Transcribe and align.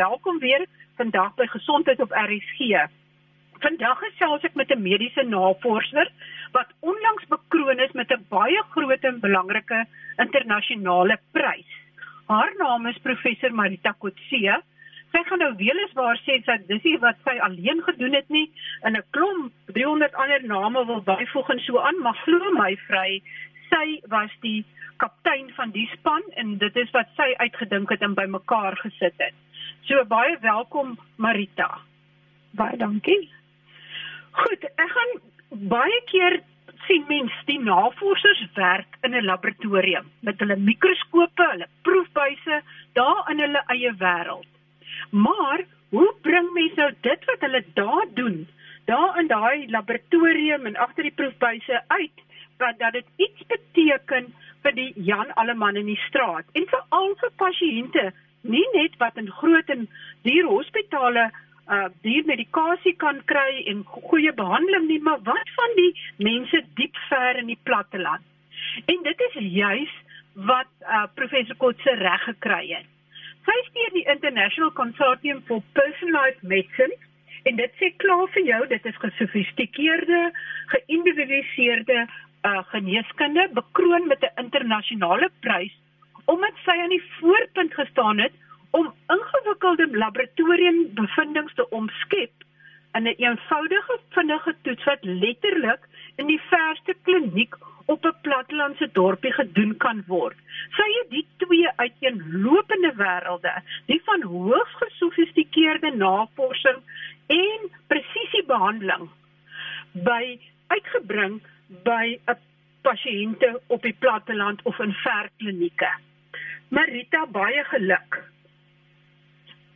welkom 0.00 0.38
weer 0.38 0.66
vandag 0.96 1.34
by 1.36 1.46
Gesondheid 1.52 2.00
op 2.00 2.12
RSG. 2.16 2.86
Vandag 3.60 3.98
gesels 4.00 4.44
ek 4.48 4.54
met 4.56 4.70
'n 4.72 4.82
mediese 4.82 5.24
navorser 5.28 6.08
wat 6.56 6.70
onlangs 6.90 7.26
bekroon 7.28 7.80
is 7.86 7.92
met 8.00 8.12
'n 8.12 8.24
baie 8.28 8.62
groot 8.74 9.04
en 9.10 9.20
belangrike 9.20 9.80
internasionale 10.24 11.18
prys. 11.32 11.70
Haar 12.26 12.52
naam 12.56 12.86
is 12.86 13.04
professor 13.08 13.52
Marita 13.54 13.92
Kotse. 13.98 14.62
Sy 15.12 15.22
gaan 15.28 15.38
nou 15.38 15.54
weliswaar 15.56 16.18
sê 16.24 16.44
dat 16.44 16.66
dis 16.68 16.82
nie 16.82 16.98
wat 16.98 17.16
sy 17.24 17.36
alleen 17.38 17.82
gedoen 17.82 18.14
het 18.14 18.28
nie, 18.28 18.50
in 18.86 18.96
'n 18.96 19.04
klomp 19.10 19.52
300 19.66 20.14
ander 20.14 20.42
name 20.46 20.86
wil 20.86 21.02
byvoeg 21.02 21.50
en 21.50 21.60
so 21.60 21.78
aan, 21.78 22.00
maar 22.00 22.16
glo 22.24 22.52
my 22.52 22.76
vry, 22.88 23.22
sy 23.70 24.00
was 24.08 24.30
die 24.40 24.64
kaptein 24.96 25.52
van 25.56 25.70
die 25.70 25.88
span 25.92 26.22
en 26.34 26.58
dit 26.58 26.76
is 26.76 26.90
wat 26.90 27.08
sy 27.16 27.34
uitgedink 27.36 27.88
het 27.90 28.02
en 28.02 28.14
bymekaar 28.14 28.76
gesit 28.76 29.14
het. 29.16 29.34
So 29.88 30.04
baie 30.04 30.36
welkom 30.42 30.98
Marita. 31.16 31.80
Baie 32.56 32.76
dankie. 32.76 33.30
Goed, 34.36 34.64
ek 34.68 34.92
gaan 34.94 35.12
baie 35.72 36.00
keer 36.10 36.40
sien 36.86 37.06
mens 37.08 37.34
die 37.48 37.58
navorsers 37.62 38.42
werk 38.58 38.98
in 39.06 39.16
'n 39.16 39.24
laboratorium 39.24 40.06
met 40.20 40.38
hulle 40.38 40.56
mikroskope, 40.56 41.46
hulle 41.52 41.68
proefbuise 41.82 42.62
daar 42.92 43.30
in 43.30 43.40
hulle 43.40 43.62
eie 43.74 43.92
wêreld. 44.04 44.50
Maar 45.10 45.64
hoe 45.90 46.10
bring 46.22 46.52
mense 46.52 46.76
nou 46.76 46.92
dit 47.00 47.24
wat 47.24 47.40
hulle 47.40 47.64
daar 47.74 48.06
doen, 48.14 48.48
daar 48.84 49.18
in 49.20 49.26
daai 49.26 49.70
laboratorium 49.70 50.66
en 50.66 50.76
agter 50.76 51.02
die 51.02 51.18
proefbuise 51.22 51.82
uit 51.88 52.26
wat 52.58 52.78
dat 52.78 52.92
dit 52.92 53.06
iets 53.16 53.46
beteken 53.46 54.34
vir 54.64 54.74
die 54.76 54.90
Jan 54.96 55.30
Alleman 55.40 55.78
in 55.80 55.88
die 55.90 56.00
straat 56.08 56.48
en 56.58 56.66
vir 56.72 56.82
al 56.96 57.14
vir 57.20 57.32
pasiënte, 57.42 58.10
nie 58.42 58.66
net 58.74 58.96
wat 59.00 59.18
in 59.20 59.30
groot 59.40 59.70
en 59.72 59.86
duur 60.26 60.50
hospitale 60.50 61.30
uh 61.70 61.86
die 62.02 62.20
medikasie 62.26 62.96
kan 62.98 63.20
kry 63.30 63.62
en 63.70 63.84
goeie 64.10 64.32
behandeling 64.34 64.88
nie, 64.88 65.00
maar 65.06 65.20
wat 65.26 65.52
van 65.56 65.76
die 65.76 65.92
mense 66.18 66.62
diep 66.80 66.96
ver 67.08 67.38
in 67.38 67.52
die 67.52 67.60
platteland? 67.68 68.24
En 68.90 69.04
dit 69.06 69.22
is 69.28 69.36
juis 69.54 69.92
wat 70.34 70.70
uh 70.82 71.04
professor 71.14 71.56
Kotse 71.56 71.94
reg 72.00 72.24
gekry 72.26 72.64
het. 72.72 72.88
Sy 73.46 73.56
stuur 73.68 73.94
die 73.94 74.08
International 74.16 74.72
Consortium 74.76 75.44
for 75.46 75.62
Personalized 75.78 76.42
Medicine 76.42 76.98
en 77.48 77.56
dit 77.56 77.78
sê 77.80 77.92
klaar 78.02 78.26
vir 78.34 78.44
jou, 78.50 78.60
dit 78.68 78.90
is 78.90 78.98
gesofistikeerde, 79.04 80.18
geïndividualiseerde 80.74 82.02
uh 82.42 82.62
geneeskunde 82.72 83.48
bekroon 83.52 84.06
met 84.06 84.22
'n 84.22 84.40
internasionale 84.44 85.30
prys 85.40 85.74
omdat 86.24 86.54
sy 86.64 86.76
aan 86.82 86.94
die 86.94 87.04
voorpunt 87.18 87.74
gestaan 87.74 88.18
het 88.18 88.32
om 88.70 88.92
ingewikkelde 89.08 89.86
laboratoriumbevindinge 89.96 91.54
te 91.54 91.68
omskep 91.68 92.32
in 92.92 93.02
'n 93.02 93.06
een 93.06 93.14
eenvoudige 93.16 93.98
vinnige 94.08 94.54
toets 94.62 94.84
wat 94.84 95.02
letterlik 95.02 95.82
in 96.16 96.26
die 96.26 96.40
verste 96.40 96.94
kliniek 97.02 97.54
op 97.84 98.04
'n 98.04 98.20
plattelandse 98.22 98.88
dorpie 98.92 99.32
gedoen 99.32 99.76
kan 99.76 100.02
word. 100.06 100.36
Sy 100.76 100.88
het 100.98 101.10
die 101.10 101.26
twee 101.36 101.68
uiteenlopende 101.76 102.92
wêrelde, 102.96 103.54
die 103.86 104.02
van 104.04 104.22
hoogs 104.22 104.74
gesofistikeerde 104.74 105.90
navorsing 105.96 106.78
en 107.26 107.70
presisiebehandeling 107.86 109.08
by 109.92 110.38
uitgebring 110.66 111.40
by 111.84 112.18
'n 112.26 112.38
pasiënte 112.82 113.60
op 113.66 113.82
die 113.82 113.96
platteland 113.98 114.62
of 114.62 114.78
in 114.78 114.92
ver 114.92 115.30
klinieke. 115.36 115.90
Marita 116.68 117.26
baie 117.26 117.64
geluk. 117.64 118.22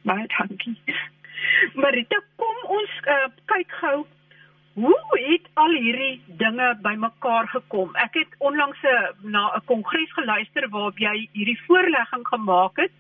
Baie 0.03 0.27
dankie. 0.27 0.79
Marita, 1.75 2.21
kom 2.37 2.57
ons 2.79 2.91
uh, 3.07 3.29
kyk 3.45 3.71
gou 3.81 4.07
hoe 4.75 4.99
het 5.13 5.47
al 5.55 5.71
hierdie 5.71 6.23
dinge 6.27 6.79
bymekaar 6.83 7.49
gekom? 7.49 7.95
Ek 7.95 8.15
het 8.15 8.33
onlangs 8.39 8.83
'n 8.83 8.87
uh, 8.87 9.31
na 9.31 9.43
'n 9.57 9.65
kongres 9.65 10.13
geluister 10.13 10.69
waarop 10.69 10.99
jy 10.99 11.29
hierdie 11.33 11.61
voorlegging 11.67 12.27
gemaak 12.27 12.77
het 12.77 12.93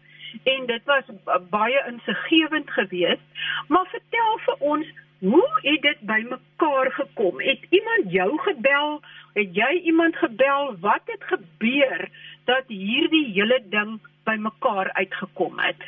en 0.43 0.67
dit 0.67 0.85
was 0.85 1.05
baie 1.51 1.85
insiggewend 1.87 2.71
geweest. 2.71 3.23
Maar 3.69 3.87
vertel 3.87 4.39
vir 4.47 4.57
ons, 4.59 4.87
hoe 5.19 5.49
het 5.63 5.83
dit 5.83 6.01
bymekaar 6.01 6.93
gekom? 6.93 7.41
Het 7.41 7.67
iemand 7.69 8.13
jou 8.13 8.39
gebel? 8.39 9.03
Het 9.33 9.55
jy 9.55 9.81
iemand 9.83 10.17
gebel? 10.17 10.77
Wat 10.81 11.03
het 11.05 11.25
gebeur 11.25 12.09
dat 12.45 12.65
hierdie 12.67 13.27
hele 13.33 13.63
ding 13.69 14.01
bymekaar 14.25 14.93
uitgekom 14.93 15.59
het? 15.59 15.83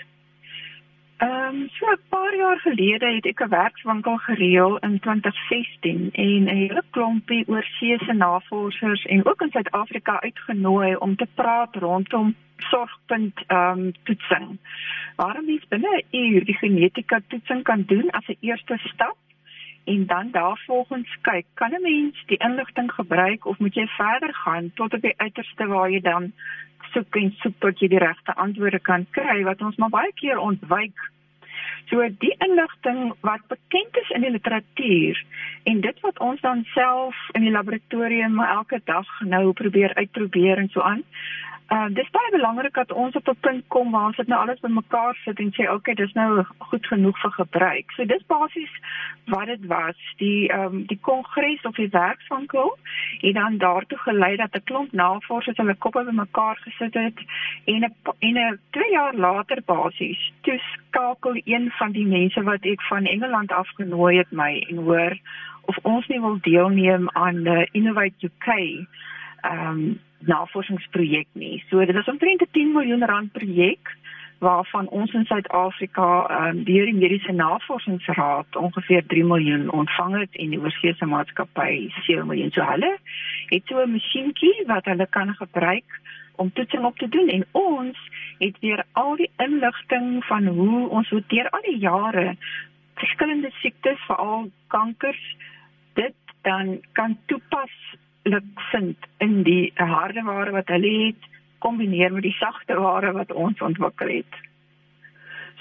Ehm 1.19 1.54
um, 1.54 1.69
so 1.72 1.87
'n 1.91 2.00
paar 2.09 2.37
jaar 2.37 2.59
gelede 2.60 3.06
het 3.15 3.27
ek 3.27 3.41
'n 3.41 3.49
werkswinkel 3.49 4.16
gereël 4.16 4.77
in 4.78 4.99
2016 5.00 6.09
en 6.12 6.43
'n 6.44 6.56
hele 6.56 6.82
klompie 6.91 7.49
oorseese 7.49 8.12
navorsers 8.12 9.04
en 9.04 9.27
ook 9.27 9.41
in 9.41 9.50
Suid-Afrika 9.50 10.21
uitgenooi 10.21 10.94
om 10.97 11.16
te 11.16 11.27
praat 11.34 11.75
rondom 11.77 12.34
sorgpunt 12.56 13.44
ehm 13.47 13.78
um, 13.78 13.93
toetsing. 14.03 14.59
Waarom 15.16 15.44
mens 15.44 15.69
binne 15.69 16.03
'n 16.10 16.16
uur 16.16 16.44
die 16.44 16.59
genetika 16.59 17.21
toetsing 17.28 17.62
kan 17.62 17.83
doen 17.87 18.10
as 18.10 18.27
'n 18.28 18.37
eerste 18.41 18.77
stap 18.78 19.16
en 19.84 20.06
dan 20.06 20.31
daarvolgens 20.31 21.19
kyk, 21.21 21.47
kan 21.54 21.71
'n 21.71 21.83
mens 21.83 22.25
die 22.27 22.37
inligting 22.48 22.93
gebruik 22.93 23.47
of 23.47 23.59
moet 23.59 23.75
jy 23.75 23.87
verder 23.87 24.34
gaan 24.34 24.71
tot 24.75 24.94
op 24.94 25.00
die 25.00 25.19
uiterste 25.19 25.66
waar 25.66 25.91
jy 25.91 26.00
dan 26.00 26.33
soek 26.92 27.16
en 27.20 27.34
soek 27.42 27.58
tot 27.64 27.82
jy 27.82 27.91
die 27.92 28.02
regte 28.02 28.34
antwoorde 28.34 28.80
kan 28.80 29.06
kry 29.16 29.42
wat 29.48 29.62
ons 29.62 29.76
maar 29.76 29.92
baie 29.94 30.12
keer 30.20 30.38
ontwyk. 30.38 30.97
So 31.91 32.02
die 32.22 32.34
inligting 32.42 33.12
wat 33.26 33.47
bekend 33.48 33.98
is 34.02 34.10
in 34.16 34.26
die 34.26 34.32
literatuur 34.34 35.20
en 35.70 35.80
dit 35.80 36.00
wat 36.02 36.19
ons 36.19 36.41
dan 36.41 36.64
self 36.74 37.19
in 37.38 37.47
die 37.47 37.54
laboratorium 37.54 38.41
elke 38.42 38.80
dag 38.84 39.06
nou 39.22 39.52
probeer 39.52 39.94
uitprobeer 39.94 40.58
en 40.58 40.70
so 40.74 40.82
aan, 40.82 41.04
Uh 41.66 41.87
dis 41.91 42.10
baie 42.15 42.31
belangrik 42.31 42.75
dat 42.75 42.93
ons 42.93 43.15
op 43.15 43.28
'n 43.28 43.41
punt 43.41 43.65
kom 43.69 43.91
waar 43.91 44.06
ons 44.06 44.16
dit 44.16 44.27
nou 44.27 44.41
alles 44.41 44.60
bymekaar 44.60 45.16
sit 45.25 45.38
en 45.38 45.53
sê 45.53 45.71
okay, 45.72 45.94
dis 45.94 46.12
nou 46.12 46.44
goed 46.59 46.87
genoeg 46.87 47.19
vir 47.21 47.31
gebruik. 47.31 47.91
So 47.91 48.04
dis 48.04 48.27
basies 48.27 48.71
wat 49.25 49.47
dit 49.47 49.66
was. 49.66 49.97
Die 50.16 50.49
ehm 50.49 50.62
um, 50.65 50.87
die 50.87 50.99
kongres 51.00 51.62
of 51.62 51.75
die 51.75 51.88
werkswinkel 51.88 52.78
het 53.21 53.34
dan 53.34 53.59
daartoe 53.59 53.99
gelei 53.99 54.37
dat 54.37 54.54
'n 54.54 54.65
klomp 54.65 54.93
navorsers 54.93 55.56
hulle 55.56 55.75
koppe 55.75 56.04
bymekaar 56.04 56.56
gesit 56.56 56.94
het 56.94 57.19
en 57.65 57.84
'n 57.84 57.94
en 58.19 58.37
'n 58.38 58.59
2 58.71 58.91
jaar 58.91 59.15
later 59.15 59.62
basies 59.65 60.33
toe 60.41 60.60
skakel 60.72 61.41
een 61.44 61.71
van 61.71 61.93
die 61.93 62.06
mense 62.06 62.43
wat 62.43 62.65
ek 62.65 62.83
van 62.83 63.04
Engeland 63.04 63.53
afgenooi 63.53 64.16
het 64.16 64.31
my 64.31 64.66
en 64.69 64.77
hoor 64.77 65.19
of 65.60 65.77
ons 65.83 66.06
nie 66.06 66.21
wil 66.21 66.38
deelneem 66.41 67.10
aan 67.12 67.43
die 67.43 67.69
Innovate 67.72 68.27
UK 68.27 68.47
ehm 69.41 69.69
um, 69.69 70.00
navorsingsprojek 70.19 71.27
nie. 71.32 71.65
So 71.69 71.84
dit 71.84 71.97
is 71.97 72.09
omtrent 72.09 72.41
'n 72.43 72.49
10 72.50 72.72
miljoen 72.72 73.04
rand 73.04 73.32
projek 73.32 73.97
waarvan 74.38 74.88
ons 74.88 75.12
in 75.12 75.25
Suid-Afrika 75.25 76.09
um, 76.49 76.65
deur 76.65 76.84
die 76.84 76.94
mediese 76.94 77.32
navorsingsraad 77.32 78.56
ongeveer 78.56 79.06
3 79.06 79.25
miljoen 79.25 79.71
ontvang 79.71 80.19
het 80.19 80.37
en 80.37 80.50
die 80.50 80.60
oorseese 80.60 81.06
maatskappy 81.06 81.88
7 82.04 82.27
miljoen. 82.27 82.50
So 82.53 82.65
hulle 82.65 82.99
het 83.49 83.62
so 83.66 83.81
'n 83.81 83.93
masjienkie 83.93 84.65
wat 84.66 84.84
hulle 84.84 85.06
kan 85.10 85.34
gebruik 85.34 86.00
om 86.37 86.53
toetsing 86.53 86.84
op 86.84 86.98
te 86.98 87.09
doen 87.09 87.28
en 87.28 87.44
ons 87.53 87.98
het 88.38 88.59
weer 88.60 88.84
al 88.93 89.16
die 89.16 89.31
inligting 89.37 90.25
van 90.25 90.47
hoe 90.47 90.88
ons 90.88 91.09
hoe 91.09 91.22
deur 91.27 91.48
al 91.50 91.62
die 91.62 91.78
jare 91.78 92.37
verskillende 92.94 93.50
siektes 93.50 93.98
veral 94.06 94.50
kankers 94.66 95.37
dit 95.93 96.15
dan 96.43 96.81
kan 96.93 97.19
toepas 97.27 97.72
maklik 98.26 98.60
vind 98.70 98.97
in 99.19 99.42
die 99.42 99.72
harde 99.76 100.22
ware 100.22 100.50
wat 100.50 100.69
hulle 100.69 101.06
het 101.06 101.22
kombineer 101.59 102.12
met 102.12 102.22
die 102.22 102.37
sagte 102.38 102.75
ware 102.75 103.12
wat 103.12 103.32
ons 103.32 103.60
ontwikkel 103.60 104.09
het. 104.09 104.34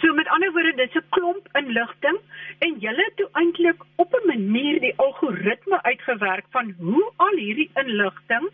So 0.01 0.13
met 0.13 0.27
ander 0.27 0.51
woorde, 0.51 0.73
dit's 0.75 0.95
'n 0.95 1.09
klomp 1.09 1.47
inligting 1.53 2.17
en 2.59 2.79
julle 2.79 3.11
toe 3.15 3.29
eintlik 3.33 3.83
op 3.95 4.13
'n 4.13 4.27
manier 4.27 4.79
die 4.79 4.97
algoritme 4.97 5.83
uitgewerk 5.83 6.45
van 6.49 6.73
hoe 6.79 7.11
al 7.17 7.35
hierdie 7.37 7.69
inligting 7.75 8.49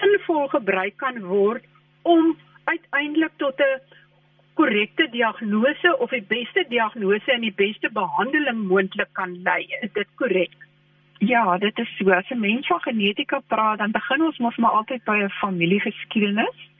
sinvol 0.00 0.48
gebruik 0.48 0.96
kan 0.96 1.20
word 1.20 1.64
om 2.02 2.36
uiteindelik 2.64 3.32
tot 3.36 3.60
'n 3.60 3.80
korrekte 4.54 5.08
diagnose 5.10 5.98
of 5.98 6.10
die 6.10 6.22
beste 6.28 6.64
diagnose 6.68 7.32
en 7.32 7.40
die 7.40 7.54
beste 7.56 7.90
behandeling 7.92 8.66
moontlik 8.66 9.12
kan 9.12 9.42
lei. 9.42 9.66
Is 9.80 9.92
dit 9.92 10.08
korrek? 10.14 10.63
Ja, 11.18 11.58
dit 11.58 11.78
is 11.78 11.96
so. 11.96 12.10
As 12.10 12.30
'n 12.30 12.40
mens 12.40 12.66
van 12.66 12.80
genetika 12.80 13.38
praat, 13.46 13.78
dan 13.78 13.90
begin 13.90 14.22
ons 14.22 14.38
mos 14.38 14.56
maar 14.56 14.70
altyd 14.70 15.04
by 15.04 15.16
'n 15.16 15.30
familiegeskiedenis. 15.30 16.70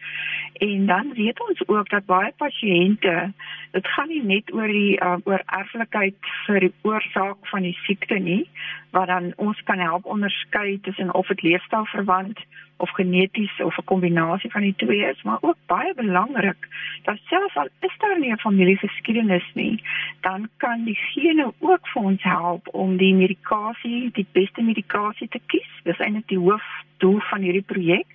En 0.53 0.87
dan 0.87 1.13
weet 1.15 1.41
ons 1.49 1.69
ook 1.69 1.89
dat 1.89 2.07
baie 2.07 2.33
pasiënte 2.37 3.33
dit 3.71 3.87
gaan 3.87 4.09
nie 4.09 4.23
net 4.23 4.53
oor 4.55 4.71
die 4.71 5.01
uh, 5.01 5.17
oor 5.25 5.43
erflikheid 5.47 6.15
vir 6.47 6.61
die 6.61 6.73
oorsaak 6.83 7.49
van 7.51 7.63
die 7.63 7.79
siekte 7.87 8.15
nie, 8.15 8.45
wat 8.91 9.07
dan 9.07 9.33
ons 9.37 9.63
kan 9.63 9.79
help 9.79 10.05
onderskei 10.05 10.79
tussen 10.81 11.15
of 11.15 11.27
dit 11.27 11.43
leefstylverwant 11.43 12.39
of 12.77 12.91
geneties 12.91 13.61
of 13.61 13.77
'n 13.79 13.85
kombinasie 13.85 14.51
van 14.51 14.61
die 14.61 14.75
twee 14.77 15.05
is, 15.11 15.23
maar 15.23 15.39
ook 15.41 15.57
baie 15.67 15.95
belangrik 15.95 16.69
dat 17.03 17.19
selfs 17.25 17.57
al 17.57 17.69
is 17.81 17.95
daar 17.99 18.19
nie 18.19 18.33
'n 18.33 18.39
familiegeskiedenis 18.39 19.51
nie, 19.55 19.83
dan 20.21 20.49
kan 20.57 20.85
die 20.85 20.99
gene 21.13 21.53
ook 21.59 21.89
vir 21.89 22.03
ons 22.03 22.23
help 22.23 22.69
om 22.73 22.97
die 22.97 23.15
medikasie, 23.15 24.11
die 24.13 24.27
beste 24.33 24.63
medikasie 24.63 25.29
te 25.29 25.41
kies. 25.47 25.71
Dis 25.83 25.99
eintlik 25.99 26.29
die 26.29 26.39
hoofdoel 26.39 27.21
van 27.21 27.41
hierdie 27.41 27.63
projek, 27.73 28.07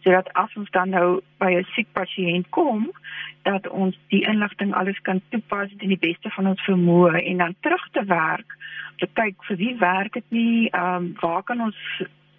sodat 0.00 0.32
as 0.32 0.56
ons 0.56 0.70
dan 0.70 0.88
nou 0.88 1.20
by 1.38 1.52
'n 1.52 1.66
siek 1.74 1.86
pasiënt 1.92 2.48
kom, 2.48 2.90
dat 3.42 3.68
ons 3.68 3.98
die 4.08 4.26
inligting 4.26 4.74
alles 4.74 5.00
kan 5.00 5.20
toepas 5.28 5.68
in 5.78 5.88
die 5.88 5.98
beste 6.08 6.30
van 6.30 6.46
ons 6.46 6.62
vermoë 6.62 7.24
en 7.24 7.36
dan 7.36 7.54
terug 7.60 7.88
te 7.92 8.04
werk 8.04 8.56
te 8.98 9.08
kyk 9.12 9.44
vir 9.48 9.56
wie 9.56 9.74
werk 9.78 10.12
dit 10.12 10.30
nie, 10.34 10.68
ehm 10.70 10.94
um, 10.94 11.12
waar 11.20 11.42
kan 11.42 11.60
ons 11.60 11.76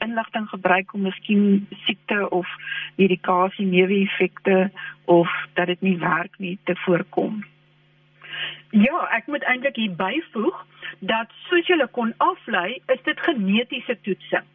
inligting 0.06 0.48
gebruik 0.50 0.94
om 0.94 1.02
miskien 1.08 1.68
siekte 1.86 2.30
of 2.30 2.48
medikasie 2.96 3.66
neeweffekte 3.66 4.72
of 5.06 5.30
dat 5.54 5.68
dit 5.68 5.82
nie 5.82 5.98
werk 5.98 6.38
nie 6.38 6.58
te 6.64 6.76
voorkom. 6.86 7.46
Ja, 8.70 9.08
ek 9.18 9.28
moet 9.28 9.44
eintlik 9.44 9.76
hier 9.76 9.96
byvoeg 9.98 10.66
dat 11.00 11.32
soos 11.48 11.68
jy 11.68 11.88
kon 11.92 12.14
aflei, 12.18 12.82
is 12.94 13.02
dit 13.04 13.20
genetiese 13.26 13.98
toetsing. 14.06 14.46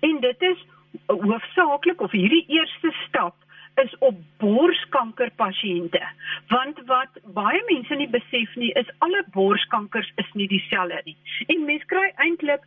En 0.00 0.20
dit 0.20 0.42
is 0.42 0.66
hoofsaaklik 1.06 2.00
of 2.00 2.10
hierdie 2.10 2.44
eerste 2.48 2.92
stap 3.06 3.36
is 3.80 3.94
op 3.98 4.18
borskanker 4.38 5.30
pasiënte. 5.36 6.02
Want 6.48 6.80
wat 6.86 7.20
baie 7.36 7.62
mense 7.70 7.96
nie 7.96 8.08
besef 8.10 8.56
nie, 8.60 8.72
is 8.76 8.90
alle 8.98 9.24
borskankers 9.32 10.10
is 10.20 10.32
nie 10.38 10.48
dieselfde 10.48 11.00
nie. 11.04 11.16
En 11.46 11.64
mense 11.64 11.88
kry 11.88 12.10
eintlik 12.26 12.66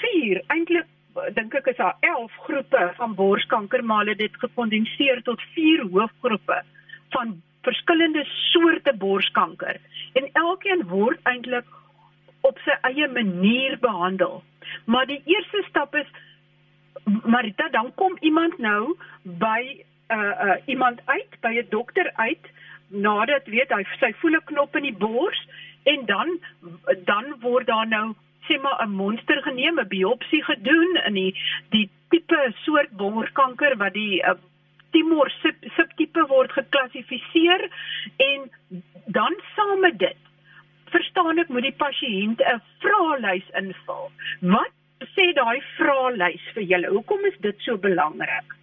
4, 0.00 0.42
eintlik 0.54 0.88
dink 1.34 1.54
ek 1.54 1.66
is 1.72 1.76
daar 1.76 1.96
11 2.00 2.32
groepe 2.46 2.92
van 2.96 3.14
borskanker 3.14 3.84
maar 3.84 4.04
hulle 4.04 4.16
het 4.16 4.18
dit 4.18 4.40
gekondenseer 4.44 5.22
tot 5.22 5.42
4 5.54 5.88
hoofgroepe 5.90 6.62
van 7.10 7.42
verskillende 7.62 8.24
soorte 8.24 8.94
borskanker 8.96 9.80
en 10.12 10.30
elkeen 10.32 10.86
word 10.86 11.20
eintlik 11.22 11.66
op 12.40 12.58
sy 12.64 12.76
eie 12.86 13.08
manier 13.12 13.78
behandel. 13.82 14.42
Maar 14.84 15.06
die 15.06 15.22
eerste 15.24 15.64
stap 15.68 15.94
is 15.94 16.08
Marita 17.04 17.68
dan 17.68 17.92
kom 17.94 18.16
iemand 18.20 18.58
nou 18.58 18.96
by 19.22 19.60
'n 20.08 20.16
uh, 20.16 20.34
uh, 20.46 20.56
iemand 20.66 21.00
uit 21.04 21.40
by 21.40 21.52
'n 21.58 21.66
dokter 21.70 22.12
uit 22.14 22.44
nadat 22.88 23.46
weet 23.46 23.72
hy 23.72 23.84
sy 24.00 24.12
voel 24.20 24.36
'n 24.36 24.44
knop 24.44 24.76
in 24.76 24.82
die 24.82 24.96
bors 24.96 25.40
en 25.82 26.06
dan 26.06 26.40
dan 27.04 27.34
word 27.40 27.66
daar 27.66 27.88
nou 27.88 28.14
sê 28.48 28.60
maar 28.60 28.82
'n 28.82 28.90
monster 28.90 29.42
geneem, 29.42 29.80
'n 29.80 29.88
biopsie 29.88 30.42
gedoen 30.44 31.00
in 31.06 31.14
die 31.14 31.34
die 31.70 31.90
tipe 32.10 32.52
soort 32.64 32.90
borskanker 32.90 33.76
wat 33.76 33.92
die 33.92 34.22
uh, 34.24 34.34
tumor 34.90 35.30
subtipe 35.76 36.26
word 36.28 36.52
geklassifiseer 36.52 37.68
en 38.16 38.50
dan 39.06 39.36
saam 39.54 39.80
met 39.80 39.98
dit 39.98 40.16
verstaan 40.92 41.38
ek 41.38 41.48
moet 41.48 41.66
die 41.68 41.78
pasiënt 41.84 42.40
'n 42.40 42.60
vraelys 42.84 43.48
invul. 43.60 44.10
Wat 44.40 44.74
sê 45.14 45.32
daai 45.34 45.60
vraelys 45.76 46.44
vir 46.54 46.62
julle? 46.62 46.94
Hoekom 46.94 47.24
is 47.24 47.36
dit 47.40 47.66
so 47.66 47.76
belangrik? 47.76 48.56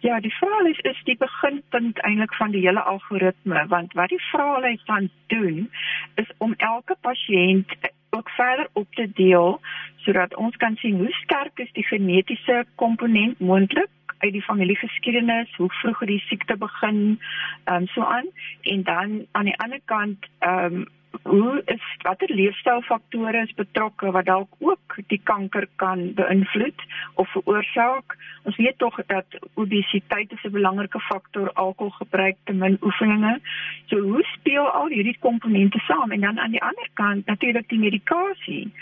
Ja, 0.00 0.20
die 0.20 0.34
vraelys 0.34 0.78
is 0.86 0.98
die 1.04 1.16
beginpunt 1.18 1.98
eintlik 2.06 2.34
van 2.34 2.50
die 2.50 2.62
hele 2.66 2.82
algoritme 2.82 3.66
want 3.68 3.94
wat 3.98 4.08
die 4.14 4.22
vraelys 4.30 4.84
dan 4.86 5.10
doen 5.26 5.70
is 6.14 6.30
om 6.38 6.54
elke 6.56 6.96
pasiënt 7.00 7.74
ook 8.10 8.30
verder 8.30 8.68
op 8.72 8.94
te 8.94 9.10
deel 9.14 9.60
sodat 9.96 10.36
ons 10.36 10.56
kan 10.56 10.76
sien 10.76 10.96
hoe 10.96 11.12
sterk 11.12 11.58
is 11.58 11.72
die 11.72 11.86
genetiese 11.86 12.64
komponent 12.74 13.40
moontlik 13.40 13.88
uit 14.18 14.32
die 14.32 14.42
familiegeskiedenis, 14.42 15.56
hoe 15.56 15.70
vroeg 15.70 15.98
het 15.98 16.08
die 16.08 16.24
siekte 16.26 16.56
begin, 16.56 17.20
ehm 17.64 17.76
um, 17.76 17.86
so 17.86 18.02
aan. 18.02 18.26
En 18.60 18.82
dan 18.82 19.26
aan 19.32 19.44
die 19.44 19.58
ander 19.58 19.80
kant 19.84 20.26
ehm 20.38 20.74
um, 20.74 20.86
hoe 21.22 21.62
is 21.64 21.82
watter 22.02 22.34
leefstylfaktore 22.34 23.42
is 23.42 23.54
betrokke 23.54 24.10
wat 24.10 24.24
dalk 24.24 24.54
ook 24.58 24.96
die 25.12 25.20
kanker 25.30 25.66
kan 25.76 26.14
beïnvloed 26.14 26.84
of 27.14 27.30
veroorsaak. 27.32 28.16
Ons 28.42 28.56
weet 28.56 28.78
tog 28.78 29.00
dat 29.06 29.38
obesiteit 29.54 30.32
'n 30.32 30.50
belangrike 30.50 31.00
faktor, 31.00 31.52
alkoholgebruik, 31.52 32.36
te 32.44 32.52
min 32.52 32.78
oefeninge. 32.80 33.40
So 33.86 34.00
hoe 34.00 34.24
speel 34.24 34.70
al 34.70 34.88
hierdie 34.88 35.18
komponente 35.20 35.78
saam 35.78 36.10
en 36.10 36.20
dan 36.20 36.38
aan 36.38 36.50
die 36.50 36.62
ander 36.62 36.88
kant 36.94 37.26
natuurlik 37.26 37.68
die 37.68 37.78
medikasie 37.78 38.72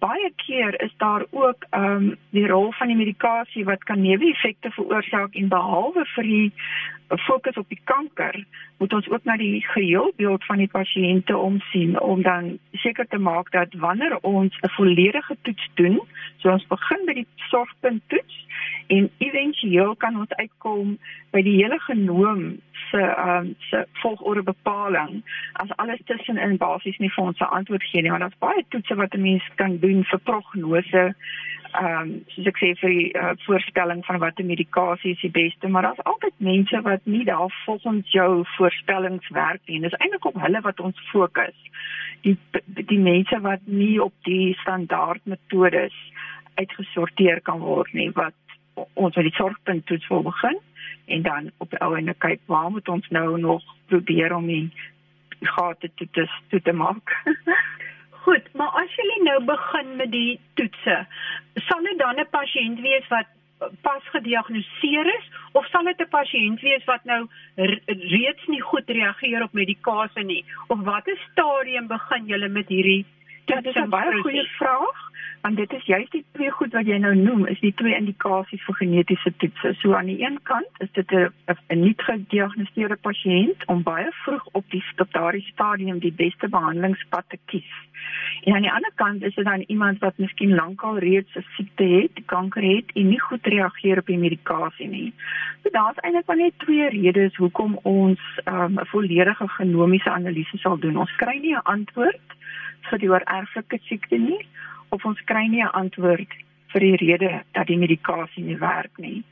baie 0.00 0.32
keer 0.36 0.82
is 0.82 0.92
daar 0.96 1.24
ook 1.30 1.66
ehm 1.70 1.84
um, 1.84 2.16
die 2.30 2.46
rol 2.46 2.72
van 2.72 2.86
die 2.86 2.96
medikasie 2.96 3.64
wat 3.64 3.84
kan 3.84 4.00
neeweffekte 4.00 4.70
veroorsaak 4.70 5.34
en 5.34 5.48
behalwe 5.48 6.04
vir 6.14 6.24
die 6.24 6.52
fokus 7.16 7.56
op 7.56 7.68
die 7.68 7.80
kanker 7.84 8.44
moet 8.78 8.92
ons 8.92 9.08
ook 9.10 9.24
na 9.24 9.36
die 9.36 9.60
geheelbeeld 9.66 10.44
van 10.44 10.62
die 10.62 10.68
pasiënte 10.68 11.36
omsien 11.36 12.00
om 12.00 12.22
dan 12.22 12.58
seker 12.72 13.06
te 13.06 13.18
maak 13.18 13.50
dat 13.50 13.74
wanneer 13.74 14.18
ons 14.20 14.56
'n 14.60 14.68
volledige 14.68 15.36
toets 15.42 15.70
doen, 15.74 16.00
so 16.36 16.50
ons 16.50 16.66
begin 16.66 17.06
by 17.06 17.12
die 17.12 17.26
sorgpunt 17.36 18.02
toets 18.06 18.46
en 18.86 19.10
éventueel 19.18 19.96
kan 19.96 20.16
ons 20.16 20.32
uitkom 20.32 20.98
by 21.30 21.42
die 21.42 21.56
hele 21.62 21.78
genoom 21.78 22.58
se 22.90 23.00
ehm 23.00 23.36
um, 23.36 23.54
se 23.58 23.86
volgorde 23.92 24.42
bepaling 24.42 25.22
as 25.52 25.76
alles 25.76 26.00
tussenin 26.04 26.56
basies 26.56 26.98
nie 26.98 27.10
vir 27.10 27.24
ons 27.24 27.38
'n 27.40 27.54
antwoord 27.58 27.82
gee 27.82 28.02
nie 28.02 28.10
want 28.10 28.22
daar's 28.22 28.38
baie 28.38 28.64
toetse 28.68 28.94
wat 28.94 29.14
'n 29.14 29.22
mens 29.22 29.44
kan 29.54 29.78
doen 29.78 29.89
vir 30.10 30.20
prognose 30.30 31.04
ehm 31.70 32.00
um, 32.02 32.08
soos 32.34 32.48
ek 32.50 32.56
sê 32.58 32.68
vir 32.80 32.92
die 32.92 33.10
uh, 33.14 33.32
voorspelling 33.44 34.00
van 34.06 34.18
watter 34.22 34.46
medikasie 34.46 35.12
is 35.14 35.20
die 35.22 35.30
beste 35.36 35.68
maar 35.68 35.86
daar's 35.86 36.02
altyd 36.12 36.34
mense 36.46 36.80
wat 36.86 37.04
nie 37.14 37.22
daar 37.28 37.52
volgens 37.64 38.10
jou 38.10 38.42
voorspellings 38.56 39.28
werk 39.36 39.62
nie 39.66 39.78
en 39.78 39.86
dis 39.86 39.98
eintlik 40.00 40.26
op 40.32 40.40
hulle 40.44 40.62
wat 40.66 40.82
ons 40.88 41.04
fokus 41.12 41.58
die 42.26 42.36
die 42.90 42.98
mense 42.98 43.38
wat 43.46 43.62
nie 43.66 44.00
op 44.02 44.14
die 44.26 44.56
standaard 44.64 45.22
metodes 45.34 45.94
uitgesorteer 46.58 47.40
kan 47.46 47.62
word 47.62 47.94
nie 47.94 48.10
wat 48.18 48.34
ons 48.94 49.14
met 49.14 49.28
die 49.28 49.38
sorgpunt 49.38 49.86
toets 49.86 50.10
wil 50.10 50.26
begin 50.26 50.58
en 51.06 51.22
dan 51.22 51.50
op 51.58 51.70
die 51.70 51.80
ou 51.86 51.94
en 51.96 52.14
kyk 52.18 52.40
waar 52.46 52.70
moet 52.70 52.88
ons 52.88 53.08
nou 53.08 53.38
nog 53.38 53.62
probeer 53.86 54.34
om 54.34 54.46
die 54.46 54.66
gate 55.40 55.90
toe 55.94 56.08
te 56.12 56.26
toe 56.48 56.60
te 56.60 56.72
maak. 56.72 57.14
Goed, 58.24 58.48
maar 58.52 58.72
as 58.82 58.94
jy 58.96 59.22
nou 59.24 59.38
begin 59.48 59.94
met 59.96 60.10
die 60.12 60.40
toetse, 60.54 60.96
sal 61.68 61.86
dit 61.88 61.98
dan 61.98 62.20
'n 62.20 62.28
pasiënt 62.30 62.80
wees 62.80 63.06
wat 63.08 63.26
pas 63.82 64.02
gediagnoseer 64.12 65.06
is 65.06 65.26
of 65.52 65.66
sal 65.68 65.84
dit 65.84 66.00
'n 66.00 66.08
pasiënt 66.08 66.60
wees 66.60 66.84
wat 66.84 67.04
nou 67.04 67.28
reeds 67.86 68.46
nie 68.46 68.60
goed 68.60 68.88
reageer 68.88 69.42
op 69.42 69.52
medikasie 69.52 70.24
nie? 70.24 70.44
Of 70.68 70.78
watter 70.78 71.18
stadium 71.30 71.86
begin 71.86 72.26
jy 72.26 72.48
met 72.48 72.68
hierdie 72.68 73.04
Dit 73.44 73.66
is 73.66 73.74
'n 73.74 73.88
baie 73.88 74.20
goeie 74.22 74.48
vraag 74.58 75.10
want 75.40 75.56
dit 75.56 75.72
is 75.72 75.84
juist 75.84 76.12
die 76.12 76.24
twee 76.32 76.50
goed 76.50 76.72
wat 76.76 76.86
jy 76.86 76.98
nou 77.00 77.14
noem 77.16 77.46
is 77.46 77.60
die 77.64 77.72
twee 77.74 77.96
indikasies 77.96 78.62
vir 78.66 78.76
genetiese 78.80 79.32
toetse. 79.42 79.72
So 79.80 79.94
aan 79.96 80.10
die 80.12 80.20
een 80.20 80.38
kant 80.42 80.82
is 80.84 80.92
dit 80.92 81.12
'n 81.12 81.80
nie 81.80 81.94
gediagnoseerde 81.96 82.96
pasiënt 82.96 83.64
om 83.66 83.82
baie 83.82 84.10
vroeg 84.24 84.44
op 84.52 84.64
die 84.70 84.84
op 84.96 85.12
daardie 85.12 85.46
stadium 85.52 85.98
die 85.98 86.12
beste 86.12 86.48
behandelingspad 86.48 87.24
te 87.28 87.38
kies. 87.44 87.72
En 88.44 88.54
aan 88.54 88.62
die 88.62 88.72
ander 88.72 88.92
kant 88.94 89.22
is 89.22 89.34
dit 89.34 89.44
dan 89.44 89.64
iemand 89.66 89.98
wat 89.98 90.18
miskien 90.18 90.54
lankal 90.54 90.98
reeds 90.98 91.34
'n 91.34 91.44
siekte 91.56 91.84
het, 91.84 92.24
kanker 92.24 92.62
het 92.62 92.90
en 92.94 93.08
nie 93.08 93.20
goed 93.20 93.46
reageer 93.46 93.98
op 93.98 94.06
die 94.06 94.18
medikasie 94.18 94.88
nie. 94.88 95.12
So 95.62 95.70
daar's 95.70 95.96
eintlik 95.96 96.26
maar 96.26 96.36
net 96.36 96.58
twee 96.58 96.88
redes 96.88 97.36
hoekom 97.36 97.78
ons 97.82 98.20
um, 98.44 98.74
'n 98.74 98.78
um, 98.78 98.86
volledige 98.86 99.48
genomiese 99.48 100.10
analise 100.10 100.58
sal 100.58 100.78
doen. 100.78 100.96
Ons 100.96 101.16
kry 101.16 101.38
nie 101.38 101.54
'n 101.54 101.62
antwoord 101.62 102.20
vir 102.88 102.98
die 102.98 103.10
oorerflike 103.10 103.78
siekte 103.88 104.18
nie 104.18 104.40
of 104.90 105.04
ons 105.04 105.20
kry 105.30 105.46
nie 105.48 105.62
'n 105.62 105.76
antwoord 105.82 106.32
vir 106.72 106.80
die 106.80 106.96
rede 106.96 107.42
dat 107.52 107.66
die 107.66 107.78
medikasie 107.78 108.44
nie 108.44 108.58
werk 108.58 108.98
nie. 108.98 109.24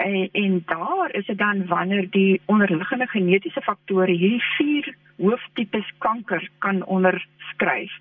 En, 0.00 0.28
en 0.32 0.62
daar 0.66 1.14
is 1.14 1.26
dit 1.26 1.38
dan 1.38 1.66
wanneer 1.66 2.06
die 2.10 2.40
onderliggende 2.46 3.06
genetiese 3.06 3.60
faktore 3.60 4.12
hierdie 4.12 4.44
vier 4.56 4.94
hooftipes 5.16 5.92
kanker 5.98 6.48
kan 6.58 6.84
onderskryf 6.84 7.92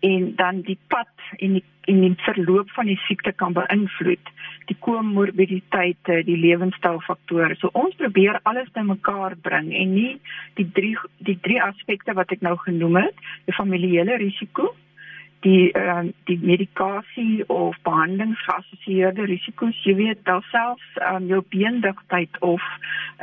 en 0.00 0.34
dan 0.36 0.60
die 0.60 0.78
pad 0.88 1.08
en 1.36 1.52
die 1.58 1.64
en 1.90 2.00
die 2.00 2.14
verloop 2.16 2.70
van 2.76 2.86
die 2.86 2.98
siekte 3.06 3.32
kan 3.32 3.56
beïnvloed 3.56 4.28
die 4.68 4.76
komorbiditeite 4.84 6.20
die 6.28 6.36
lewenstylfaktore 6.42 7.56
so 7.56 7.72
ons 7.72 7.96
probeer 8.02 8.38
alles 8.50 8.68
bymekaar 8.76 9.38
bring 9.48 9.72
en 9.82 9.94
nie 9.96 10.12
die 10.60 10.68
drie 10.76 10.94
die 11.30 11.38
drie 11.48 11.60
aspekte 11.64 12.14
wat 12.20 12.36
ek 12.36 12.44
nou 12.44 12.56
genoem 12.66 13.00
het 13.00 13.24
die 13.48 13.56
familiale 13.56 14.20
risiko 14.20 14.74
die 15.40 15.70
uh, 15.72 16.04
die 16.28 16.38
medikasie 16.42 17.48
of 17.48 17.76
behandelings 17.86 18.40
geassosieerde 18.44 19.24
risiko's, 19.28 19.78
jy 19.84 19.94
weet, 19.96 20.32
selfs 20.50 20.98
um, 21.08 21.28
jou 21.30 21.40
beendigtheid 21.54 22.36
of 22.44 22.62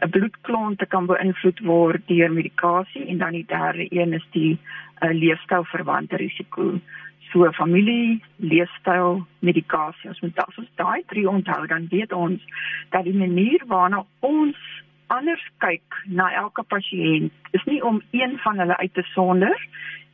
'n 0.01 0.09
bloedklonte 0.09 0.85
kan 0.85 1.05
beïnvloed 1.05 1.59
word 1.65 2.07
deur 2.07 2.31
medikasie 2.31 3.05
en 3.07 3.17
dan 3.17 3.37
die 3.37 3.45
derde 3.45 3.87
een 3.89 4.13
is 4.13 4.25
die 4.31 4.57
uh, 5.01 5.13
leefstylverwante 5.13 6.17
risiko. 6.17 6.79
So 7.31 7.51
familie, 7.51 8.23
leefstyl, 8.35 9.25
medikasie. 9.39 10.09
As 10.09 10.21
ons 10.21 10.35
as 10.35 10.57
ons 10.57 10.69
daai 10.75 11.03
drie 11.07 11.29
onthou, 11.29 11.67
dan 11.67 11.87
weet 11.91 12.13
ons 12.13 12.41
dat 12.89 13.03
die 13.03 13.13
manier 13.13 13.63
waarna 13.67 14.05
ons 14.19 14.57
anders 15.13 15.43
kyk 15.63 15.99
na 16.05 16.29
elke 16.41 16.63
pasiënt 16.63 17.55
is 17.57 17.63
nie 17.69 17.79
om 17.83 18.01
een 18.11 18.37
van 18.43 18.59
hulle 18.59 18.77
uit 18.77 18.93
te 18.93 19.05
sonder 19.13 19.55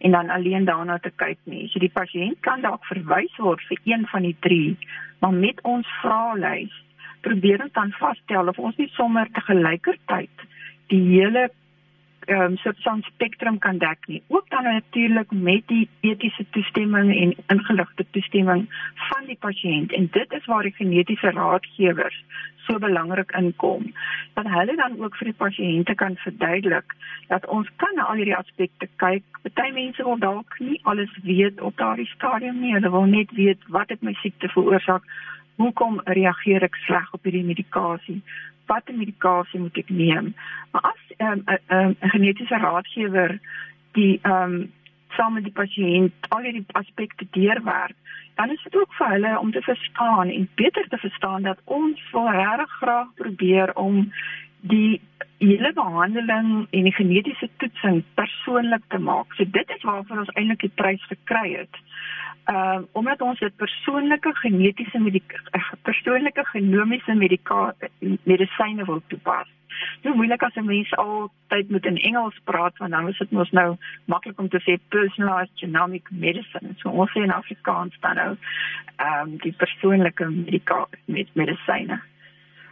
en 0.03 0.11
dan 0.11 0.29
alleen 0.29 0.65
daarna 0.65 0.97
te 0.99 1.11
kyk 1.15 1.39
nie. 1.43 1.67
So 1.71 1.79
die 1.79 1.91
pasiënt 1.93 2.39
kan 2.45 2.61
dalk 2.61 2.85
verwys 2.85 3.35
word 3.37 3.61
vir 3.69 3.79
een 3.87 4.07
van 4.11 4.27
die 4.27 4.35
drie, 4.39 4.77
maar 5.19 5.33
met 5.33 5.61
ons 5.61 5.87
vraelys 6.01 6.73
probeer 7.23 7.63
ons 7.63 7.71
dan 7.71 7.93
vasstel 7.99 8.51
of 8.51 8.59
ons 8.59 8.77
nie 8.77 8.89
sommer 8.97 9.29
te 9.31 9.41
gelykertyd 9.47 10.47
die 10.91 11.01
hele 11.07 11.47
um, 12.29 12.57
soort 12.57 12.81
van 12.81 13.01
spektrum 13.01 13.57
kan 13.57 13.77
dek 13.77 14.07
nie. 14.07 14.21
Ook 14.27 14.49
dan 14.49 14.63
natuurlik 14.63 15.31
met 15.31 15.67
die 15.67 15.89
etiese 16.01 16.45
toestemming 16.49 17.11
en 17.15 17.35
ingeligte 17.47 18.05
toestemming 18.11 18.67
van 18.95 19.25
die 19.25 19.37
pasiënt 19.39 19.93
en 19.93 20.09
dit 20.11 20.31
is 20.33 20.45
waar 20.45 20.63
die 20.63 20.75
genetiese 20.77 21.31
raadgewers 21.31 22.23
so 22.67 22.79
belangrik 22.79 23.31
inkom. 23.31 23.93
Dat 24.33 24.47
hulle 24.47 24.75
dan 24.75 24.99
ook 24.99 25.15
vir 25.19 25.31
die 25.31 25.39
pasiënte 25.39 25.95
kan 25.95 26.15
verduidelik 26.15 26.95
dat 27.27 27.45
ons 27.47 27.69
kan 27.75 27.95
na 27.95 28.07
al 28.07 28.21
hierdie 28.21 28.37
aspekte 28.37 28.87
kyk. 28.95 29.23
Party 29.41 29.71
mense 29.75 30.03
wil 30.03 30.19
dalk 30.19 30.59
nie 30.59 30.79
alles 30.83 31.11
weet 31.23 31.61
op 31.61 31.77
daardie 31.77 32.09
stadium 32.15 32.59
nie. 32.61 32.73
Hulle 32.73 32.91
wil 32.91 33.07
net 33.11 33.31
weet 33.31 33.67
wat 33.67 33.89
het 33.89 34.01
my 34.01 34.13
siekte 34.21 34.47
veroorsaak? 34.55 35.03
Hoekom 35.55 36.01
reageer 36.05 36.63
ek 36.63 36.75
sleg 36.85 37.13
op 37.13 37.23
hierdie 37.23 37.45
medikasie? 37.45 38.21
watter 38.65 38.95
medikasie 38.95 39.59
moet 39.59 39.77
ek 39.77 39.89
neem? 39.89 40.33
Maar 40.71 40.81
as 40.91 41.01
'n 41.17 41.25
um, 41.25 41.43
'n 41.47 41.75
um, 41.77 41.95
genetiese 42.13 42.57
raadgewer 42.57 43.39
die 43.91 44.19
ehm 44.21 44.53
um, 44.53 44.71
saam 45.15 45.33
met 45.33 45.43
die 45.43 45.57
pasiënt 45.61 46.13
al 46.29 46.41
hierdie 46.41 46.65
aspekte 46.71 47.25
deurwerk, 47.31 47.95
dan 48.35 48.49
is 48.49 48.63
dit 48.63 48.75
ook 48.75 48.93
vir 48.93 49.09
hulle 49.09 49.39
om 49.39 49.51
te 49.51 49.61
verstaan 49.61 50.29
en 50.29 50.49
beter 50.55 50.87
te 50.89 50.97
verstaan 50.97 51.41
dat 51.41 51.59
ons 51.63 52.11
wil 52.11 52.29
regtig 52.29 52.71
graag 52.71 53.13
probeer 53.15 53.75
om 53.75 54.11
die 54.59 55.01
hele 55.37 55.73
behandeling 55.73 56.67
en 56.69 56.83
die 56.83 56.93
genetiese 56.93 57.49
toetsing 57.57 58.03
persoonlik 58.13 58.81
te 58.87 58.97
maak. 58.97 59.33
So 59.33 59.43
dit 59.45 59.69
is 59.75 59.83
waarvoor 59.83 60.17
ons 60.17 60.33
eintlik 60.33 60.59
die 60.59 60.75
prys 60.75 61.03
gekry 61.03 61.51
het 61.53 61.75
uh 62.45 62.79
omdat 62.91 63.21
ons 63.21 63.39
dit 63.39 63.55
persoonlike 63.55 64.35
genetiese 64.35 64.99
eh, 65.51 65.71
persoonlike 65.81 66.45
genomiese 66.45 67.15
medisyne 68.23 68.85
wil 68.85 69.01
toepas. 69.07 69.47
Hoe 70.01 70.15
moeilik 70.15 70.43
as 70.43 70.55
'n 70.55 70.65
mens 70.65 70.95
altyd 70.95 71.69
moet 71.69 71.85
in 71.85 71.97
Engels 71.97 72.39
praat 72.43 72.77
want 72.77 72.91
dan 72.91 73.07
is 73.07 73.17
dit 73.17 73.31
mos 73.31 73.51
nou 73.51 73.77
maklik 74.05 74.39
om 74.39 74.49
te 74.49 74.61
sê 74.61 74.77
personalized 74.89 75.57
genomic 75.59 76.11
medicine. 76.11 76.73
So 76.77 76.89
ons 76.89 77.11
sê 77.11 77.23
in 77.23 77.31
Afrikaans 77.31 77.99
dan 77.99 78.15
nou 78.15 78.37
ehm 78.95 79.21
um, 79.21 79.37
die 79.37 79.53
persoonlike 79.57 80.25
medisyne. 81.33 82.01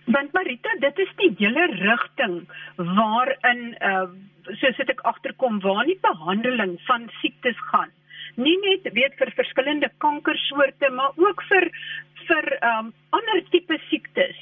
Want 0.05 0.33
Marita, 0.33 0.69
dit 0.79 0.99
is 0.99 1.11
die 1.15 1.35
hele 1.37 1.65
rigting 1.65 2.47
waarin 2.75 3.75
uh 3.81 4.09
soos 4.43 4.79
ek 4.79 5.01
agterkom 5.01 5.59
waar 5.59 5.85
nie 5.85 5.99
behandeling 6.01 6.79
van 6.81 7.09
siektes 7.21 7.57
gaan 7.71 7.89
nie 8.35 8.57
net 8.63 8.93
weet 8.93 9.17
vir 9.19 9.31
verskillende 9.35 9.89
kankersoorte 10.03 10.89
maar 10.95 11.11
ook 11.15 11.43
vir 11.49 11.69
vir 12.27 12.47
um 12.69 12.93
ander 13.17 13.43
tipe 13.51 13.77
siektes. 13.89 14.37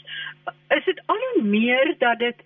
Is 0.75 0.85
dit 0.85 1.01
al 1.07 1.23
hoe 1.25 1.43
meer 1.43 1.95
dat 1.99 2.19
dit 2.19 2.43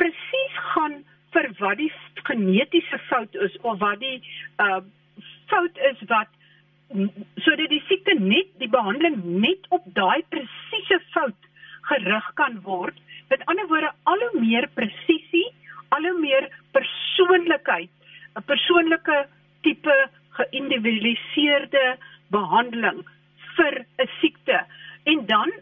presies 0.00 0.58
gaan 0.72 1.02
vir 1.34 1.50
wat 1.60 1.78
die 1.78 1.92
genetiese 2.26 2.98
fout 3.08 3.34
is 3.46 3.56
of 3.62 3.78
wat 3.78 4.00
die 4.00 4.18
uh 4.64 4.80
fout 5.50 5.78
is 5.90 6.02
wat 6.10 6.30
sodat 7.44 7.70
die 7.70 7.82
siekte 7.86 8.16
net 8.18 8.50
die 8.58 8.70
behandeling 8.70 9.18
net 9.44 9.66
op 9.70 9.86
daai 9.94 10.22
presiese 10.34 10.98
fout 11.14 11.48
gerig 11.90 12.26
kan 12.38 12.58
word. 12.66 12.96
Met 13.30 13.44
ander 13.46 13.66
woorde 13.70 13.92
al 14.10 14.22
hoe 14.26 14.40
meer 14.42 14.66
presisie 14.74 15.46
al 15.94 16.06
hoe 16.06 16.18
meer 16.22 16.48
persoonlikheid 16.76 17.90
'n 18.38 18.42
persoonlike 18.46 19.16
tipe 19.62 19.96
geïndividualiseerde 20.38 21.96
behandeling 22.30 23.04
vir 23.56 23.84
'n 23.98 24.08
siekte. 24.20 24.64
En 25.04 25.26
dan 25.26 25.52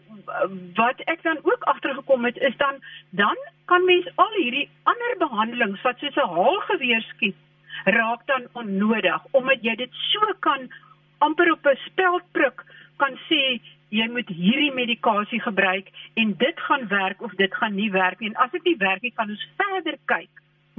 wat 0.75 0.99
ek 1.05 1.23
dan 1.23 1.39
ook 1.43 1.63
agtergekom 1.63 2.25
het 2.25 2.37
is 2.37 2.57
dan 2.57 2.75
dan 3.09 3.37
kan 3.65 3.85
mens 3.85 4.07
al 4.15 4.33
hierdie 4.35 4.69
ander 4.83 5.15
behandelings 5.17 5.81
wat 5.81 5.97
soos 5.99 6.15
'n 6.15 6.33
haalgeweer 6.35 7.01
skiet 7.01 7.35
raak 7.83 8.25
dan 8.25 8.47
onnodig 8.53 9.25
omdat 9.31 9.61
jy 9.61 9.75
dit 9.75 9.93
so 10.11 10.33
kan 10.39 10.71
amper 11.17 11.51
op 11.51 11.65
'n 11.65 11.79
speld 11.85 12.23
prik 12.31 12.63
kan 12.97 13.19
sê 13.29 13.61
jy 13.89 14.07
moet 14.09 14.27
hierdie 14.27 14.73
medikasie 14.73 15.41
gebruik 15.41 15.87
en 16.13 16.35
dit 16.37 16.59
gaan 16.59 16.87
werk 16.87 17.21
of 17.21 17.31
dit 17.31 17.55
gaan 17.55 17.75
nie 17.75 17.91
werk 17.91 18.19
nie 18.19 18.29
en 18.29 18.35
as 18.35 18.51
dit 18.51 18.63
nie 18.63 18.77
werk 18.77 19.01
nie 19.01 19.13
kan 19.15 19.29
ons 19.29 19.47
verder 19.57 19.97
kyk 20.05 20.29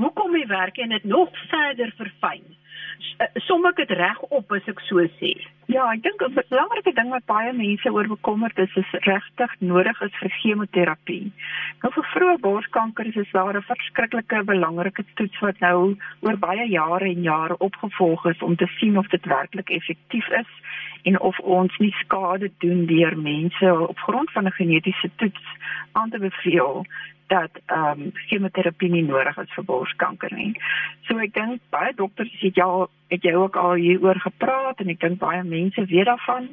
hoekom 0.03 0.33
dit 0.33 0.49
werk 0.49 0.79
en 0.79 0.89
dit 0.97 1.05
nog 1.05 1.31
verder 1.51 1.93
verfyn 1.97 2.45
som 3.47 3.65
ek 3.69 3.81
dit 3.83 3.93
reg 3.99 4.21
op 4.33 4.53
as 4.57 4.69
ek 4.71 4.81
so 4.87 5.03
sê. 5.19 5.33
Ja, 5.71 5.85
ek 5.93 6.03
dink 6.03 6.23
'n 6.23 6.35
belangrike 6.35 6.93
ding 6.97 7.11
wat 7.11 7.27
baie 7.27 7.53
mense 7.53 7.93
oor 7.93 8.09
bekommerd 8.09 8.59
is, 8.59 8.73
is 8.77 8.91
regtig 9.07 9.51
nodig 9.61 10.01
is 10.03 10.15
vir 10.21 10.31
chemoterapie. 10.41 11.33
Nou 11.83 11.93
vir 11.93 12.07
vroeë 12.15 12.41
borskanker 12.41 13.07
is 13.07 13.31
daar 13.33 13.57
'n 13.57 13.63
verskriklike 13.63 14.45
belangrike 14.45 15.05
toets 15.15 15.39
wat 15.41 15.61
nou 15.61 15.97
oor 16.21 16.37
baie 16.37 16.67
jare 16.69 17.05
en 17.05 17.23
jare 17.23 17.59
opgevolg 17.59 18.27
is 18.27 18.43
om 18.43 18.57
te 18.57 18.69
sien 18.79 18.99
of 18.99 19.07
dit 19.09 19.25
werklik 19.25 19.71
effektief 19.71 20.29
is 20.29 20.51
en 21.05 21.21
of 21.21 21.39
ons 21.39 21.79
nie 21.79 21.95
skade 22.01 22.51
doen 22.59 22.87
deur 22.87 23.17
mense 23.17 23.89
op 23.89 23.99
grond 23.99 24.31
van 24.33 24.47
'n 24.47 24.59
genetiese 24.59 25.11
toets 25.17 25.45
aan 25.93 26.11
te 26.11 26.19
beveel 26.19 26.87
dat 27.31 27.51
ehm 27.67 28.01
um, 28.01 28.11
chemoterapie 28.27 28.91
nie 28.91 29.05
nodig 29.07 29.37
is 29.39 29.53
vir 29.55 29.65
borskanker 29.65 30.33
nie. 30.35 30.53
So 31.07 31.19
ek 31.23 31.35
dink 31.35 31.61
baie 31.75 31.93
dokters 31.95 32.33
het 32.43 32.59
ja 32.59 32.69
het 33.11 33.23
jy 33.27 33.35
ook 33.35 33.57
al 33.57 33.75
hieroor 33.83 34.19
gepraat 34.23 34.83
en 34.83 34.91
ek 34.95 35.01
dink 35.05 35.19
baie 35.23 35.43
mense 35.47 35.85
weet 35.93 36.11
daarvan. 36.11 36.49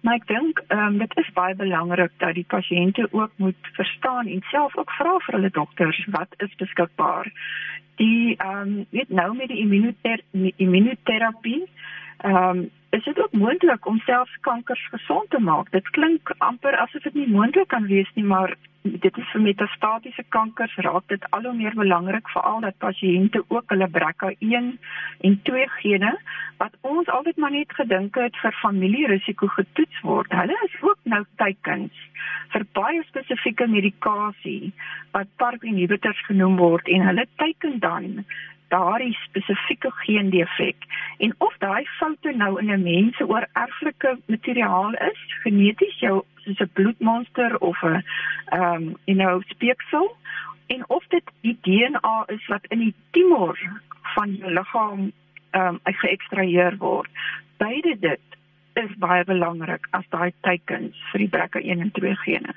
Maar 0.00 0.20
ek 0.20 0.26
dink 0.30 0.62
ehm 0.68 0.86
um, 0.86 0.98
dit 1.02 1.18
is 1.24 1.32
baie 1.34 1.54
belangrik 1.58 2.14
dat 2.22 2.34
die 2.38 2.46
pasiënte 2.56 3.08
ook 3.10 3.32
moet 3.36 3.72
verstaan 3.78 4.26
en 4.26 4.42
self 4.54 4.76
ook 4.78 4.96
vra 4.98 5.18
vir 5.26 5.38
hulle 5.38 5.52
dokters 5.60 6.00
wat 6.16 6.30
is 6.46 6.54
beskikbaar. 6.62 7.32
Die 8.02 8.36
ehm 8.36 8.60
um, 8.60 8.86
weet 8.90 9.10
nou 9.22 9.30
met 9.36 9.48
die 9.48 9.62
immunoterapie 10.56 11.62
ehm 12.18 12.36
um, 12.36 12.68
is 12.90 13.04
dit 13.04 13.18
ook 13.22 13.32
moontlik 13.32 13.86
om 13.86 13.98
selfs 13.98 14.36
kankers 14.40 14.88
gesond 14.88 15.30
te 15.30 15.38
maak. 15.38 15.70
Dit 15.70 15.90
klink 15.90 16.34
amper 16.38 16.76
asof 16.76 17.02
dit 17.02 17.14
nie 17.14 17.28
moontlik 17.28 17.68
kan 17.68 17.86
wees 17.86 18.10
nie, 18.14 18.24
maar 18.24 18.56
dit 18.82 19.16
is 19.16 19.30
vir 19.32 19.42
metastatiese 19.44 20.24
kankers 20.34 20.74
raak 20.86 21.04
dit 21.12 21.24
al 21.36 21.44
hoe 21.44 21.54
meer 21.56 21.74
belangrik 21.76 22.28
veral 22.32 22.62
dat 22.64 22.78
pasiënte 22.80 23.42
ook 23.48 23.72
hulle 23.74 23.88
BRCA1 23.96 24.70
en 25.28 25.36
2 25.48 25.66
gene 25.80 26.12
wat 26.62 26.76
ons 26.80 27.08
altyd 27.08 27.36
maar 27.36 27.52
net 27.52 27.74
gedink 27.76 28.16
het 28.16 28.36
vir 28.42 28.56
familierisiko 28.62 29.50
getoets 29.56 30.00
word. 30.02 30.32
Hulle 30.32 30.56
is 30.64 30.78
ook 30.80 30.98
nou 31.14 31.22
teikens 31.42 32.06
vir 32.54 32.64
baie 32.72 33.02
spesifieke 33.08 33.68
medikasie 33.68 34.72
wat 35.12 35.28
PARP 35.36 35.64
inhibitors 35.64 36.24
genoem 36.30 36.56
word 36.56 36.88
en 36.88 37.04
hulle 37.10 37.26
teiken 37.36 37.78
dan 37.84 38.24
daardie 38.70 39.16
spesifieke 39.26 39.90
gendefek 40.04 40.86
en 41.18 41.34
of 41.38 41.54
daai 41.64 41.84
foute 41.98 42.32
nou 42.42 42.52
in 42.60 42.70
'n 42.70 42.82
mens 42.82 43.16
se 43.16 43.26
oor 43.26 43.46
erflike 43.52 44.18
materiaal 44.26 44.94
is 45.10 45.20
geneties 45.42 45.98
jou 45.98 46.22
soos 46.44 46.60
'n 46.60 46.70
bloedmonster 46.72 47.58
of 47.58 47.82
'n 47.82 48.02
ehm 48.52 48.62
um, 48.62 48.96
you 49.04 49.18
know 49.18 49.40
speeksel 49.52 50.16
en 50.66 50.84
of 50.88 51.04
dit 51.08 51.26
die 51.40 51.58
DNA 51.62 52.24
is 52.26 52.46
wat 52.46 52.66
in 52.68 52.78
die 52.78 52.94
tumor 53.10 53.58
van 54.14 54.36
jou 54.36 54.52
liggaam 54.52 55.12
ehm 55.50 55.66
um, 55.66 55.80
geëkstraheer 55.84 56.76
word 56.78 57.10
beide 57.58 57.98
dit 57.98 58.20
is 58.74 58.92
baie 59.02 59.24
belangrik 59.24 59.86
as 59.96 60.06
daai 60.14 60.32
teikens 60.46 60.98
vir 61.10 61.24
die 61.24 61.30
BRCA1 61.34 61.82
en 61.84 61.90
2 61.96 62.14
gene. 62.24 62.54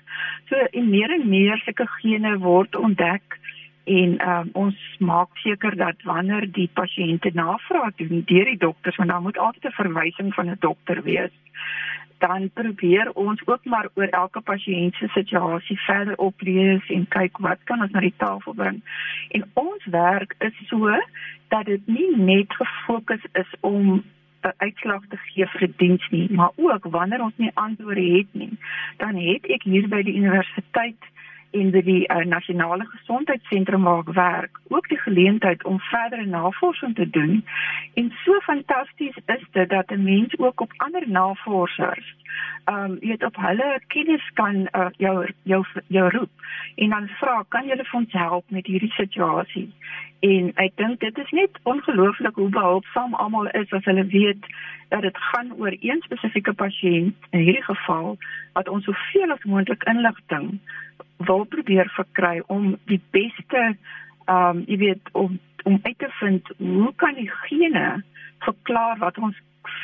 So 0.49 0.55
en 0.55 0.89
meer 0.89 1.13
en 1.15 1.25
meer 1.29 1.61
sulke 1.65 1.87
gene 1.99 2.37
word 2.43 2.75
ontdek 2.75 3.39
en 3.83 4.29
um, 4.29 4.49
ons 4.53 4.75
maak 4.99 5.37
seker 5.37 5.75
dat 5.75 5.95
wanneer 6.03 6.51
die 6.51 6.69
pasiënte 6.73 7.31
navraag 7.33 7.95
doen 7.95 8.23
deur 8.25 8.45
die 8.45 8.57
dokters 8.57 8.95
want 8.95 9.09
dan 9.09 9.23
moet 9.23 9.37
altyd 9.37 9.65
'n 9.65 9.79
verwysing 9.81 10.33
van 10.33 10.49
'n 10.49 10.57
dokter 10.59 11.03
wees 11.03 11.31
dan 12.23 12.49
probeer 12.53 13.11
ons 13.13 13.41
ook 13.45 13.65
maar 13.65 13.87
oor 13.93 14.07
elke 14.07 14.41
pasiënt 14.41 14.95
se 14.95 15.07
situasie 15.07 15.79
verder 15.79 16.15
oplees 16.17 16.89
en 16.95 17.07
kyk 17.07 17.37
wat 17.37 17.59
kan 17.63 17.81
ons 17.81 17.91
na 17.91 17.99
die 17.99 18.13
tafel 18.17 18.53
bring. 18.53 18.79
En 19.35 19.43
ons 19.59 19.85
werk 19.85 20.35
is 20.47 20.55
so 20.69 20.91
dat 21.47 21.65
dit 21.65 21.87
nie 21.87 22.09
net 22.17 22.55
gefokus 22.61 23.25
is 23.41 23.51
om 23.59 24.03
'n 24.43 24.55
uitslag 24.57 25.03
te 25.09 25.17
gee 25.17 25.47
vir 25.47 25.67
'n 25.67 25.73
diens 25.77 26.07
nie, 26.11 26.27
maar 26.31 26.51
ook 26.55 26.83
wanneer 26.95 27.21
ons 27.23 27.37
nie 27.37 27.51
antwoorde 27.53 28.07
het 28.17 28.29
nie, 28.31 28.57
dan 28.97 29.15
het 29.15 29.45
ek 29.45 29.63
hier 29.63 29.87
by 29.87 30.01
die 30.03 30.15
universiteit 30.15 31.01
en 31.53 31.71
by 31.71 31.81
die 31.85 32.01
uh, 32.07 32.23
nasionale 32.25 32.85
gesondheidssentrum 32.91 33.85
waar 33.87 34.01
ek 34.03 34.13
werk 34.17 34.59
ook 34.73 34.89
die 34.89 34.99
geleentheid 35.05 35.63
om 35.69 35.79
verdere 35.89 36.25
navorsing 36.25 36.95
te 36.95 37.09
doen. 37.09 37.45
En 37.93 38.11
so 38.23 38.39
fantasties 38.47 39.17
is 39.35 39.45
dit 39.51 39.69
dat 39.69 39.91
'n 39.91 40.03
mens 40.03 40.37
ook 40.37 40.61
op 40.61 40.73
ander 40.77 41.09
navorsers 41.09 42.15
ehm 42.63 42.91
um, 42.91 42.99
weet 42.99 43.23
op 43.23 43.35
hulle 43.35 43.81
kennis 43.87 44.29
kan 44.33 44.55
uh, 44.71 44.87
jou 44.97 45.27
jou 45.43 45.65
jou 45.87 46.09
roep 46.09 46.29
en 46.75 46.89
dan 46.89 47.07
vra 47.07 47.43
kan 47.47 47.67
julle 47.67 47.83
vir 47.83 47.99
ons 47.99 48.11
help 48.11 48.45
met 48.49 48.67
hierdie 48.67 48.91
situasie. 48.91 49.73
En 50.19 50.51
ek 50.55 50.71
dink 50.75 50.99
dit 50.99 51.17
is 51.17 51.31
net 51.31 51.59
ongelooflik 51.63 52.35
hoe 52.35 52.49
behulpsaam 52.49 53.13
almal 53.13 53.47
is 53.47 53.71
as 53.71 53.85
hulle 53.85 54.05
weet 54.05 54.47
dat 54.89 55.01
dit 55.01 55.17
gaan 55.17 55.51
oor 55.57 55.75
een 55.79 56.01
spesifieke 56.05 56.53
pasiënt 56.53 57.27
in 57.29 57.39
hierdie 57.39 57.67
geval 57.67 58.17
wat 58.53 58.69
ons 58.69 58.87
soveel 58.87 59.35
as 59.35 59.43
moontlik 59.43 59.83
inligting 59.83 60.59
wil 61.17 61.43
probeer 61.45 61.89
verkry 61.95 62.41
om 62.47 62.77
die 62.91 63.01
beste 63.11 63.63
ehm 64.25 64.57
um, 64.57 64.63
jy 64.67 64.77
weet 64.77 65.09
om 65.11 65.39
om 65.63 65.79
uit 65.83 65.97
te 65.99 66.09
vind 66.19 66.49
hoe 66.57 66.93
kan 66.95 67.13
die 67.15 67.31
gene 67.47 68.03
verklaar 68.39 68.97
wat 68.97 69.17
ons 69.17 69.37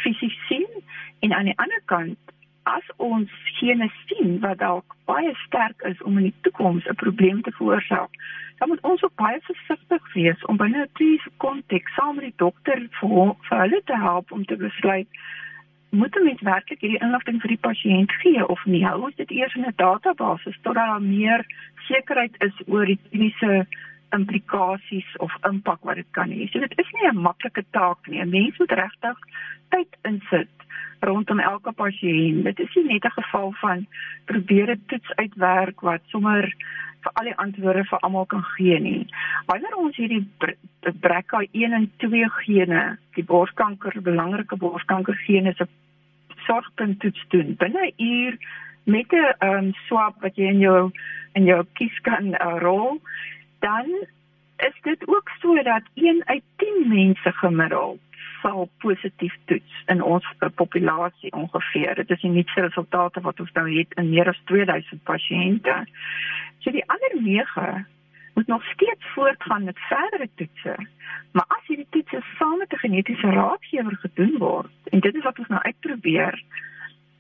fisies 0.04 0.36
sien 0.48 0.68
en 1.20 1.34
aan 1.34 1.52
die 1.52 1.58
ander 1.58 1.82
kant 1.86 2.36
as 2.64 2.92
ons 2.98 3.32
gene 3.60 3.90
sien 4.06 4.40
wat 4.44 4.60
dalk 4.60 4.96
baie 5.12 5.32
sterk 5.46 5.82
is 5.92 6.02
om 6.02 6.18
in 6.18 6.30
die 6.30 6.40
toekoms 6.48 6.88
'n 6.88 7.02
probleem 7.04 7.42
te 7.42 7.52
veroorsaak 7.52 8.12
dan 8.60 8.70
moet 8.70 8.82
ons 8.92 9.04
ook 9.04 9.16
baie 9.16 9.40
versigtig 9.42 10.14
wees 10.14 10.46
om 10.46 10.58
binne 10.58 10.84
'n 10.84 10.96
kliese 11.00 11.32
konteks 11.38 11.96
saam 11.96 12.16
met 12.16 12.26
die 12.26 12.40
dokter 12.46 12.80
vir, 13.00 13.36
vir 13.48 13.60
hulle 13.60 13.82
te 13.86 13.98
help 13.98 14.32
om 14.32 14.46
te 14.46 14.56
besluit 14.56 15.08
moet 15.90 16.16
mens 16.24 16.42
werklik 16.42 16.82
hierdie 16.82 17.02
inligting 17.02 17.42
vir 17.42 17.54
die 17.54 17.64
pasiënt 17.68 18.12
gee 18.22 18.46
of 18.46 18.66
nie? 18.66 18.86
Hou 18.86 19.02
ons 19.08 19.16
dit 19.16 19.32
eers 19.32 19.56
in 19.56 19.66
'n 19.66 19.74
database 19.76 20.54
totdat 20.62 20.76
daar 20.76 21.02
meer 21.02 21.46
sekerheid 21.88 22.36
is 22.40 22.54
oor 22.68 22.86
die 22.86 23.00
kliniese 23.10 23.66
implikasies 24.12 25.18
of 25.18 25.34
impak 25.50 25.80
wat 25.82 25.96
dit 25.96 26.12
kan 26.12 26.30
hê. 26.30 26.50
So 26.52 26.60
dit 26.60 26.74
is 26.78 26.92
nie 26.94 27.10
'n 27.10 27.22
maklike 27.22 27.64
taak 27.72 28.08
nie. 28.08 28.22
'n 28.22 28.30
Mens 28.30 28.58
moet 28.58 28.72
regtig 28.72 29.18
tyd 29.70 29.98
insit 30.04 30.56
rondom 31.00 31.40
elke 31.40 31.72
pasiënt. 31.72 32.44
Dit 32.44 32.60
is 32.60 32.76
nie 32.76 32.86
net 32.94 33.06
'n 33.06 33.22
geval 33.22 33.52
van 33.62 33.88
probeer 34.26 34.72
'n 34.72 34.84
toets 34.88 35.16
uitwerk 35.16 35.82
wat 35.82 36.02
sommer 36.06 36.54
vir 37.04 37.12
al 37.14 37.24
die 37.24 37.36
antwoorde 37.36 37.84
vir 37.84 38.00
almal 38.00 38.26
kan 38.26 38.44
gee 38.44 38.80
nie. 38.80 39.08
Wanneer 39.46 39.76
ons 39.76 39.96
hierdie 39.96 40.28
BRCA1 40.80 41.74
en 41.74 41.92
2 41.98 42.30
gene, 42.30 42.98
die 43.16 43.24
borskanker, 43.24 44.02
belangrike 44.02 44.56
borskanker 44.56 45.16
gene 45.16 45.54
se 45.54 45.68
sorgpunt 46.48 47.00
toets 47.00 47.26
doen 47.30 47.56
binne 47.56 47.86
'n 47.86 48.04
uur 48.04 48.38
met 48.84 49.12
'n 49.12 49.48
um, 49.48 49.74
swab 49.88 50.22
wat 50.22 50.36
jy 50.36 50.48
in 50.48 50.60
jou 50.60 50.92
in 51.34 51.44
jou 51.46 51.66
kies 51.74 52.00
kan 52.02 52.34
uh, 52.34 52.58
rol, 52.60 53.02
dan 53.60 53.86
is 54.58 54.76
dit 54.82 55.08
ook 55.08 55.30
so 55.42 55.64
dat 55.64 55.84
1 55.94 56.22
uit 56.26 56.44
10 56.58 56.88
mense 56.88 57.32
gemiddeld 57.32 58.00
sal 58.42 58.70
positief 58.84 59.36
toets 59.46 59.84
in 59.88 60.02
ons 60.04 60.26
uh, 60.40 60.50
populasie 60.56 61.32
ongeveer. 61.32 61.96
Dit 61.96 62.10
is 62.10 62.22
die 62.22 62.32
nuutste 62.32 62.62
resultate 62.62 63.22
wat 63.22 63.40
ons 63.40 63.52
nou 63.58 63.68
het 63.78 63.94
in 64.02 64.10
meer 64.10 64.30
as 64.30 64.42
2000 64.52 65.04
pasiënte. 65.04 65.76
So 66.64 66.72
die 66.76 66.86
ander 66.88 67.16
9 67.22 67.88
moet 68.34 68.48
nog 68.48 68.64
steeds 68.74 69.06
voortgaan 69.14 69.64
met 69.64 69.80
verdere 69.90 70.30
toetse. 70.36 70.76
Maar 71.32 71.46
as 71.48 71.66
hierdie 71.68 71.88
toetse 71.90 72.22
saam 72.38 72.58
met 72.58 72.74
'n 72.74 72.84
genetiese 72.86 73.30
raadgewer 73.30 73.98
gedoen 74.04 74.38
word 74.38 74.92
en 74.92 75.00
dit 75.00 75.16
is 75.16 75.24
wat 75.24 75.40
ons 75.40 75.48
nou 75.48 75.62
uitprobeer, 75.62 76.44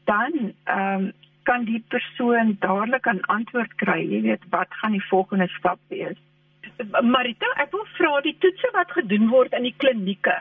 dan 0.06 0.54
ehm 0.64 1.04
um, 1.04 1.12
kan 1.44 1.64
die 1.64 1.84
persoon 1.88 2.56
dadelik 2.60 3.06
'n 3.06 3.26
antwoord 3.26 3.76
kry, 3.76 4.02
jy 4.14 4.22
weet, 4.22 4.44
wat 4.50 4.68
gaan 4.70 4.92
die 4.92 5.08
volgende 5.08 5.48
stap 5.48 5.80
wees? 5.88 6.18
Marita, 7.02 7.46
ek 7.56 7.72
wil 7.72 7.86
vra 7.98 8.22
die 8.22 8.38
toetse 8.40 8.70
wat 8.74 8.92
gedoen 8.92 9.28
word 9.28 9.54
in 9.54 9.64
die 9.64 9.76
klinieke 9.78 10.36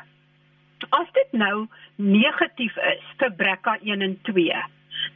As 0.90 1.08
dit 1.12 1.32
nou 1.32 1.66
negatief 1.96 2.76
is 2.76 3.06
vir 3.18 3.32
BRCA1 3.40 4.02
en 4.06 4.16
2, 4.22 4.62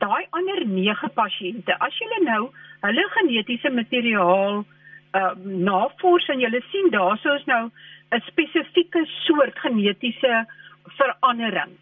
daai 0.02 0.24
ander 0.30 0.64
9 0.66 1.10
pasiënte, 1.14 1.76
as 1.78 1.98
jy 1.98 2.22
nou 2.24 2.50
hulle 2.82 3.04
genetiese 3.16 3.70
materiaal 3.70 4.64
uh 5.12 5.32
navors 5.44 6.28
en 6.32 6.40
jy 6.40 6.50
sien 6.70 6.88
daarso 6.90 7.34
is 7.36 7.46
nou 7.46 7.70
'n 8.12 8.22
spesifieke 8.26 9.04
soort 9.24 9.58
genetiese 9.58 10.46
verandering. 10.98 11.76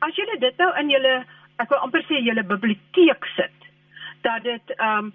As 0.00 0.16
jy 0.16 0.38
dit 0.38 0.58
nou 0.58 0.70
in 0.78 0.90
julle 0.90 1.24
ek 1.58 1.68
wil 1.68 1.82
amper 1.84 2.02
sê 2.08 2.22
julle 2.24 2.42
biblioteek 2.42 3.26
sit, 3.36 3.58
dat 4.22 4.42
dit 4.42 4.74
um 4.78 5.12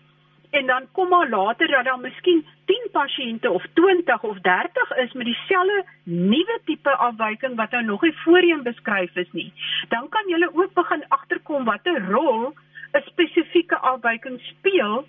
en 0.50 0.66
dan 0.66 0.88
kom 0.92 1.10
maar 1.10 1.30
later 1.30 1.68
dat 1.68 1.86
daar 1.86 2.00
miskien 2.00 2.46
10 2.66 2.88
pasiënte 2.92 3.52
of 3.52 3.66
20 3.74 4.24
of 4.24 4.40
30 4.40 4.96
is 4.96 5.14
met 5.14 5.26
dieselfde 5.26 5.86
nuwe 6.04 6.60
tipe 6.66 6.96
afwyking 6.96 7.56
wat 7.56 7.72
nou 7.72 7.84
nog 7.84 8.02
nie 8.02 8.18
voorheen 8.24 8.64
beskryf 8.64 9.16
is 9.16 9.32
nie. 9.32 9.54
Dan 9.90 10.10
kan 10.10 10.28
jy 10.28 10.48
ook 10.54 10.74
begin 10.74 11.04
agterkom 11.08 11.64
watter 11.64 12.06
rol 12.12 12.54
'n 12.94 13.04
spesifieke 13.06 13.78
afwyking 13.78 14.40
speel 14.42 15.08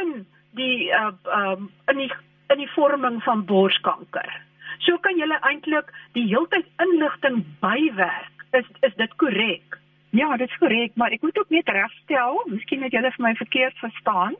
in 0.00 0.26
die 0.50 0.90
uh 0.90 1.12
um 1.24 1.70
in 1.86 1.96
die 1.96 2.12
in 2.48 2.58
die 2.58 2.70
vorming 2.70 3.22
van 3.22 3.44
borskanker. 3.44 4.30
So 4.78 4.98
kan 4.98 5.16
jy 5.16 5.28
eintlik 5.40 5.92
die 6.12 6.26
heeltyd 6.26 6.66
inligting 6.76 7.44
bywerk. 7.60 8.46
Is 8.50 8.66
is 8.80 8.94
dit 8.94 9.16
korrek? 9.16 9.78
Ja, 10.10 10.36
dit 10.36 10.48
is 10.48 10.58
korrek, 10.58 10.94
maar 10.94 11.12
ek 11.14 11.22
moet 11.22 11.38
ook 11.38 11.52
net 11.54 11.68
regstel, 11.68 12.40
miskien 12.50 12.82
het 12.82 12.94
julle 12.96 13.12
vir 13.14 13.24
my 13.24 13.30
verkeerd 13.38 13.76
verstaan, 13.78 14.34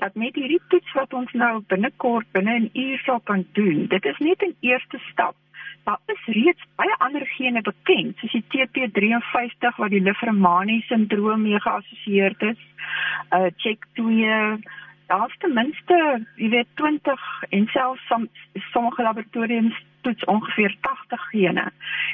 dat 0.00 0.14
met 0.16 0.34
hierdie 0.34 0.62
toets 0.72 0.94
wat 0.96 1.12
ons 1.12 1.32
nou 1.36 1.60
binnekort 1.68 2.30
binne 2.32 2.54
'n 2.60 2.70
uur 2.72 2.98
sal 3.04 3.20
kan 3.20 3.44
doen, 3.52 3.86
dit 3.86 4.04
is 4.04 4.18
net 4.18 4.42
'n 4.42 4.56
eerste 4.60 4.98
stap. 5.10 5.36
Daar 5.84 6.00
is 6.06 6.24
reeds 6.24 6.64
baie 6.76 6.94
ander 6.98 7.26
gene 7.26 7.60
bekend, 7.60 8.16
soos 8.16 8.32
die 8.32 8.44
TP53 8.48 9.76
wat 9.76 9.90
die 9.90 10.00
Liffermani 10.00 10.80
sindroom 10.88 11.42
mee 11.42 11.60
geassosieer 11.60 12.34
is, 12.38 12.60
uh 13.30 13.50
CHEK2 13.60 14.00
Daar's 15.10 15.36
ten 15.42 15.54
minste, 15.54 15.96
jy 16.38 16.48
weet 16.48 16.68
20 16.78 17.22
en 17.48 17.64
selfs 17.74 18.06
som, 18.06 18.28
sommige 18.70 19.02
laboratoriums 19.02 19.78
toets 20.06 20.24
ongeveer 20.24 20.76
80 20.80 21.24
gene. 21.32 21.64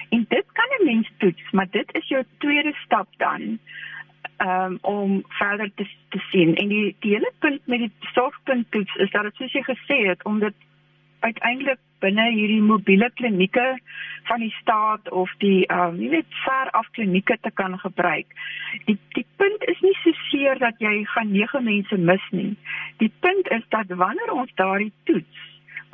En 0.09 0.25
dit 0.29 0.47
kan 0.53 0.71
'n 0.79 0.85
mens 0.85 1.11
toets, 1.19 1.51
maar 1.51 1.69
dit 1.71 1.95
is 1.95 2.09
jou 2.09 2.25
tweede 2.39 2.73
stap 2.85 3.09
dan 3.17 3.59
um, 4.39 4.79
om 4.81 5.25
verder 5.29 5.71
te, 5.75 5.89
te 6.09 6.19
sien. 6.19 6.55
En 6.55 6.69
die, 6.69 6.97
die 7.01 7.13
hele 7.13 7.33
punt 7.39 7.67
met 7.67 7.79
die 7.79 7.93
sorgpunt 8.01 8.71
toets 8.71 8.95
is 8.95 9.11
dat 9.11 9.23
dit 9.23 9.35
soos 9.35 9.53
jy 9.53 9.63
gesê 9.63 9.99
het 10.09 10.25
om 10.25 10.39
dit 10.39 10.55
uiteindelik 11.29 11.81
binne 12.05 12.27
hierdie 12.35 12.63
mobiele 12.63 13.09
klinieke 13.19 13.65
van 14.29 14.43
die 14.45 14.53
staat 14.61 15.11
of 15.11 15.33
die 15.43 15.67
ehm 15.67 15.95
um, 15.95 16.01
jy 16.03 16.11
weet 16.15 16.39
ver 16.45 16.71
af 16.81 16.89
klinieke 16.99 17.39
te 17.41 17.51
kan 17.61 17.79
gebruik. 17.83 18.29
Die 18.89 18.99
die 19.19 19.27
punt 19.41 19.67
is 19.73 19.81
nie 19.87 19.95
so 20.03 20.15
seer 20.29 20.59
dat 20.63 20.81
jy 20.85 20.95
gaan 21.15 21.33
nege 21.33 21.61
mense 21.61 21.99
mis 22.11 22.31
nie. 22.31 22.55
Die 23.03 23.13
punt 23.21 23.51
is 23.59 23.67
dat 23.75 23.93
wanneer 24.03 24.33
ons 24.33 24.53
daardie 24.61 24.93
toets 25.11 25.45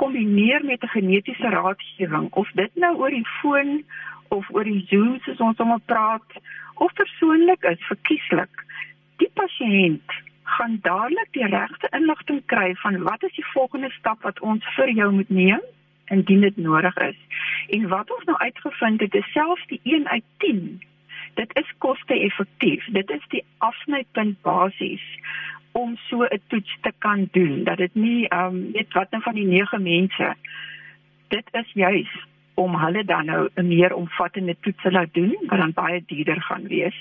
kombineer 0.03 0.65
met 0.65 0.83
'n 0.83 0.95
genetiese 0.97 1.49
raadgewing 1.49 2.33
of 2.33 2.51
dit 2.55 2.75
nou 2.75 2.97
oor 2.97 3.11
die 3.11 3.29
foon 3.41 3.85
of 4.29 4.51
oor 4.51 4.65
die 4.65 4.85
Zoom 4.89 5.19
soos 5.21 5.41
ons 5.41 5.57
sommer 5.57 5.81
praat 5.87 6.31
of 6.75 6.93
persoonlik 6.93 7.63
is 7.63 7.89
verkieslik 7.93 8.65
die 9.17 9.31
pasiënt 9.35 10.22
gaan 10.57 10.79
dadelik 10.83 11.29
die 11.37 11.47
regte 11.47 11.89
inligting 11.99 12.43
kry 12.47 12.75
van 12.85 13.03
wat 13.03 13.23
is 13.23 13.35
die 13.35 13.51
volgende 13.53 13.91
stap 13.99 14.23
wat 14.23 14.41
ons 14.41 14.67
vir 14.77 14.91
jou 14.91 15.11
moet 15.13 15.31
neem 15.31 15.61
indien 16.13 16.41
dit 16.41 16.57
nodig 16.57 16.97
is. 16.97 17.19
En 17.69 17.89
wat 17.89 18.11
ons 18.11 18.25
nou 18.25 18.39
uitgevind 18.39 19.01
het, 19.01 19.15
is 19.15 19.33
selfs 19.33 19.67
die 19.67 19.81
1 19.83 20.09
uit 20.09 20.25
10. 20.45 20.83
Dit 21.35 21.55
is 21.57 21.75
koste-effektief. 21.79 22.85
Dit 22.93 23.11
is 23.11 23.25
die 23.29 23.45
afsnypunt 23.59 24.43
basies 24.43 25.07
om 25.73 25.97
so 26.09 26.25
'n 26.25 26.41
toets 26.47 26.77
te 26.81 26.93
kan 26.99 27.29
doen 27.33 27.65
dat 27.65 27.77
dit 27.77 27.95
nie 27.95 28.29
ehm 28.29 28.47
um, 28.47 28.71
net 28.73 28.93
wat 28.93 29.11
nou 29.11 29.23
van 29.23 29.35
die 29.35 29.47
9 29.47 29.83
mense 29.83 30.35
dit 31.29 31.47
is 31.53 31.73
juis 31.73 32.13
om 32.55 32.77
hulle 32.77 33.05
dan 33.05 33.25
nou 33.25 33.49
'n 33.55 33.67
meer 33.67 33.95
omvattende 33.95 34.57
toets 34.61 34.83
te 34.83 34.91
laat 34.91 35.15
doen 35.15 35.37
wat 35.47 35.59
dan 35.59 35.73
baie 35.73 36.03
duurder 36.07 36.43
gaan 36.43 36.67
wees. 36.67 36.97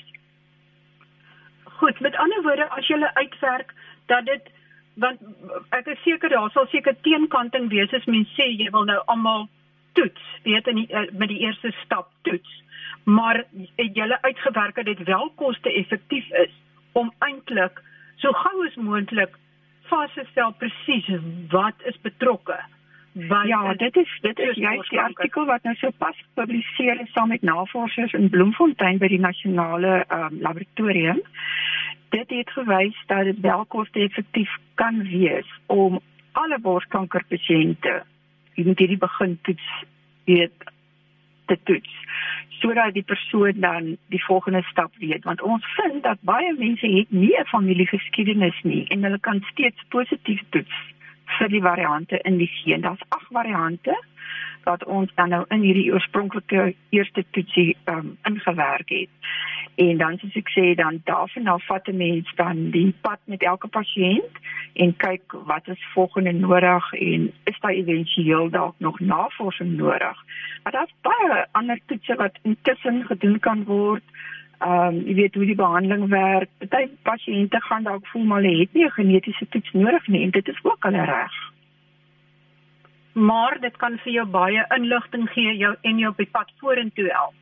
Goed, 1.82 2.00
met 2.00 2.16
ander 2.16 2.42
woorde 2.46 2.70
as 2.70 2.88
jy 2.88 2.98
uitwerk 3.02 3.74
dat 4.06 4.26
dit 4.26 4.50
want 5.02 5.22
ek 5.74 5.88
is 5.90 6.02
seker 6.06 6.30
daar 6.30 6.52
sal 6.54 6.68
seker 6.70 6.94
teenkanting 7.08 7.70
wees 7.72 7.94
as 7.98 8.06
mense 8.06 8.36
sê 8.38 8.46
jy 8.52 8.68
wil 8.76 8.86
nou 8.86 9.00
almal 9.14 9.48
toets, 9.98 10.28
weet 10.46 10.68
in 10.70 10.82
die, 10.82 10.88
eh, 10.94 11.08
met 11.18 11.32
die 11.32 11.40
eerste 11.42 11.72
stap 11.80 12.12
toets. 12.28 12.52
Maar 13.04 13.42
het 13.82 13.98
jy 13.98 14.08
uitgewerk 14.28 14.76
dat 14.76 14.86
dit 14.86 15.04
wel 15.10 15.32
koste-effektief 15.42 16.30
is 16.44 16.54
om 16.92 17.10
eintlik 17.26 17.82
so 18.22 18.30
gou 18.44 18.68
as 18.68 18.78
moontlik 18.78 19.34
vas 19.90 20.14
te 20.14 20.28
stel 20.32 20.54
presies 20.62 21.10
wat 21.50 21.82
is 21.90 21.98
betrokke 22.06 22.60
By 23.14 23.44
ja, 23.46 23.74
dit 23.74 23.96
is 23.96 24.20
dit 24.22 24.40
is 24.40 24.56
juist 24.56 24.90
die 24.90 25.00
artikel 25.00 25.46
wat 25.46 25.64
nou 25.64 25.76
so 25.76 25.90
pas 25.98 26.16
gepubliseer 26.16 27.02
is 27.02 27.12
saam 27.12 27.28
met 27.28 27.42
navorsers 27.42 28.14
in 28.14 28.30
Bloemfontein 28.30 29.02
by 29.02 29.10
die 29.12 29.20
nasionale 29.20 30.06
um, 30.08 30.38
laboratorium. 30.40 31.20
Dit 32.16 32.30
het 32.32 32.52
gewys 32.56 32.96
dat 33.08 33.28
dit 33.28 33.40
wel 33.40 33.66
koste-effektief 33.66 34.56
kan 34.80 35.04
wees 35.04 35.50
om 35.66 36.00
alle 36.32 36.60
borskankerpasiënte 36.60 38.04
in 38.54 38.72
hierdie 38.78 38.98
begin 38.98 39.40
toets 39.42 39.68
weet 40.24 40.72
te 41.46 41.60
toets 41.64 42.00
sodat 42.62 42.94
die 42.94 43.04
persoon 43.04 43.60
dan 43.60 43.98
die 44.14 44.24
volgende 44.24 44.62
stap 44.70 44.92
weet. 45.02 45.24
Want 45.24 45.42
ons 45.42 45.66
vind 45.76 46.04
dat 46.04 46.22
baie 46.22 46.54
mense 46.58 46.88
het 46.88 47.12
nie 47.12 47.36
'n 47.40 47.46
familiegeskiedenis 47.46 48.62
nie 48.64 48.88
en 48.88 49.04
hulle 49.04 49.20
kan 49.20 49.44
steeds 49.52 49.84
positief 49.90 50.42
toets 50.50 50.91
vir 51.38 51.50
die 51.50 51.62
variante 51.62 52.20
in 52.28 52.38
die 52.38 52.50
geen. 52.62 52.82
Daar's 52.82 53.08
ag 53.10 53.28
variante 53.30 53.98
wat 54.64 54.84
ons 54.86 55.12
dan 55.16 55.30
nou 55.30 55.46
in 55.50 55.62
hierdie 55.66 55.92
oorspronklike 55.94 56.74
eerste 56.90 57.24
toetsie 57.32 57.78
um, 57.90 58.18
ingewerk 58.30 58.90
het. 58.90 59.10
En 59.76 59.98
dan 59.98 60.18
soos 60.20 60.36
ek 60.38 60.52
sê 60.54 60.66
dan 60.78 61.00
daarvan 61.08 61.48
af 61.48 61.66
vat 61.66 61.88
'n 61.88 61.98
mens 61.98 62.32
dan 62.36 62.70
die 62.72 62.94
pad 63.02 63.20
met 63.26 63.44
elke 63.44 63.68
pasiënt 63.68 64.36
en 64.74 64.96
kyk 64.98 65.34
wat 65.46 65.68
is 65.68 65.92
volgende 65.94 66.32
nodig 66.32 66.94
en 66.94 67.32
is 67.44 67.60
daar 67.60 67.72
éventueel 67.72 68.50
dalk 68.50 68.76
nog 68.78 69.00
navorsing 69.00 69.78
nodig. 69.78 70.18
Maar 70.64 70.72
daar's 70.72 70.94
baie 71.02 71.46
ander 71.52 71.80
toetse 71.86 72.16
wat 72.16 72.40
intussen 72.42 73.06
gedoen 73.06 73.40
kan 73.40 73.64
word. 73.64 74.04
Ehm 74.62 74.96
um, 74.96 74.98
jy 75.08 75.14
weet 75.18 75.36
hoe 75.36 75.46
die 75.50 75.58
behandeling 75.58 76.10
werk. 76.10 76.50
Party 76.70 76.90
pasiënte 77.08 77.62
gaan 77.66 77.84
dalk 77.84 78.06
voel 78.12 78.28
maar 78.30 78.44
hulle 78.44 78.60
het 78.60 78.74
nie 78.74 78.86
'n 78.86 78.98
genetiese 78.98 79.48
toets 79.50 79.72
nodig 79.74 80.08
nie 80.08 80.24
en 80.24 80.30
dit 80.30 80.48
is 80.48 80.60
ook 80.64 80.84
hulle 80.84 81.06
reg. 81.06 81.36
Maar 83.14 83.58
dit 83.60 83.78
kan 83.78 83.98
vir 84.04 84.14
jou 84.14 84.26
baie 84.26 84.66
inligting 84.78 85.30
gee 85.30 85.58
jou 85.58 85.76
en 85.82 85.98
jou 85.98 86.12
op 86.12 86.18
die 86.18 86.30
pad 86.32 86.52
vorentoe 86.60 87.10
help. 87.10 87.41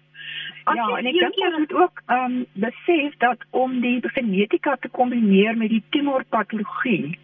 Ja, 0.66 0.98
en 0.98 1.08
ek 1.10 1.18
dink 1.18 1.40
jy 1.40 1.50
moet 1.56 1.74
ook 1.74 2.02
ehm 2.06 2.24
um, 2.26 2.46
besef 2.54 3.16
dat 3.24 3.46
om 3.50 3.80
die 3.82 4.00
genetika 4.04 4.76
te 4.76 4.90
kombineer 4.90 5.58
met 5.58 5.70
die 5.70 5.84
tumorpatologie 5.90 7.18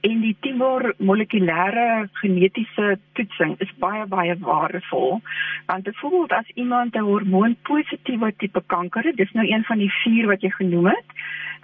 en 0.00 0.20
die 0.20 0.34
tumor 0.40 0.94
molekulêre 0.98 2.08
genetiese 2.20 2.98
toetsing 3.18 3.54
is 3.64 3.70
baie 3.84 4.06
baie 4.06 4.34
waardevol. 4.38 5.20
Want 5.66 5.86
byvoorbeeld 5.88 6.32
as 6.32 6.50
iemand 6.54 6.96
'n 6.96 7.08
hormoonpositiewe 7.12 8.34
tipe 8.36 8.62
kanker 8.66 9.04
het, 9.04 9.16
dis 9.16 9.32
nou 9.32 9.46
een 9.46 9.64
van 9.64 9.78
die 9.78 9.92
vier 10.02 10.26
wat 10.26 10.42
jy 10.42 10.50
genoem 10.50 10.86
het, 10.86 11.08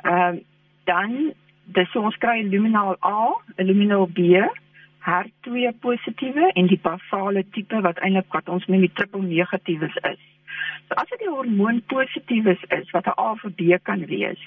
ehm 0.02 0.35
uh, 0.35 0.40
dan 0.85 1.33
dis 1.64 1.96
ons 1.96 2.16
kry 2.16 2.42
luminal 2.48 2.96
A, 3.04 3.37
luminal 3.57 4.07
B, 4.07 4.18
HER2 5.04 5.72
positiewe 5.81 6.50
en 6.52 6.66
die 6.66 6.81
basale 6.83 7.44
tipe 7.52 7.81
wat 7.81 7.98
eintlik 7.98 8.33
wat 8.33 8.48
ons 8.48 8.66
noem 8.66 8.81
die 8.87 8.92
triple 8.92 9.22
negatiefes 9.22 9.96
is. 10.12 10.20
So 10.88 10.94
as 10.94 11.08
dit 11.08 11.18
die 11.18 11.30
hormoon 11.30 11.82
positief 11.87 12.46
is, 12.46 12.62
is 12.68 12.90
wat 12.90 13.06
'n 13.06 13.18
A 13.20 13.30
of 13.30 13.44
B 13.56 13.78
kan 13.82 14.04
wees. 14.06 14.42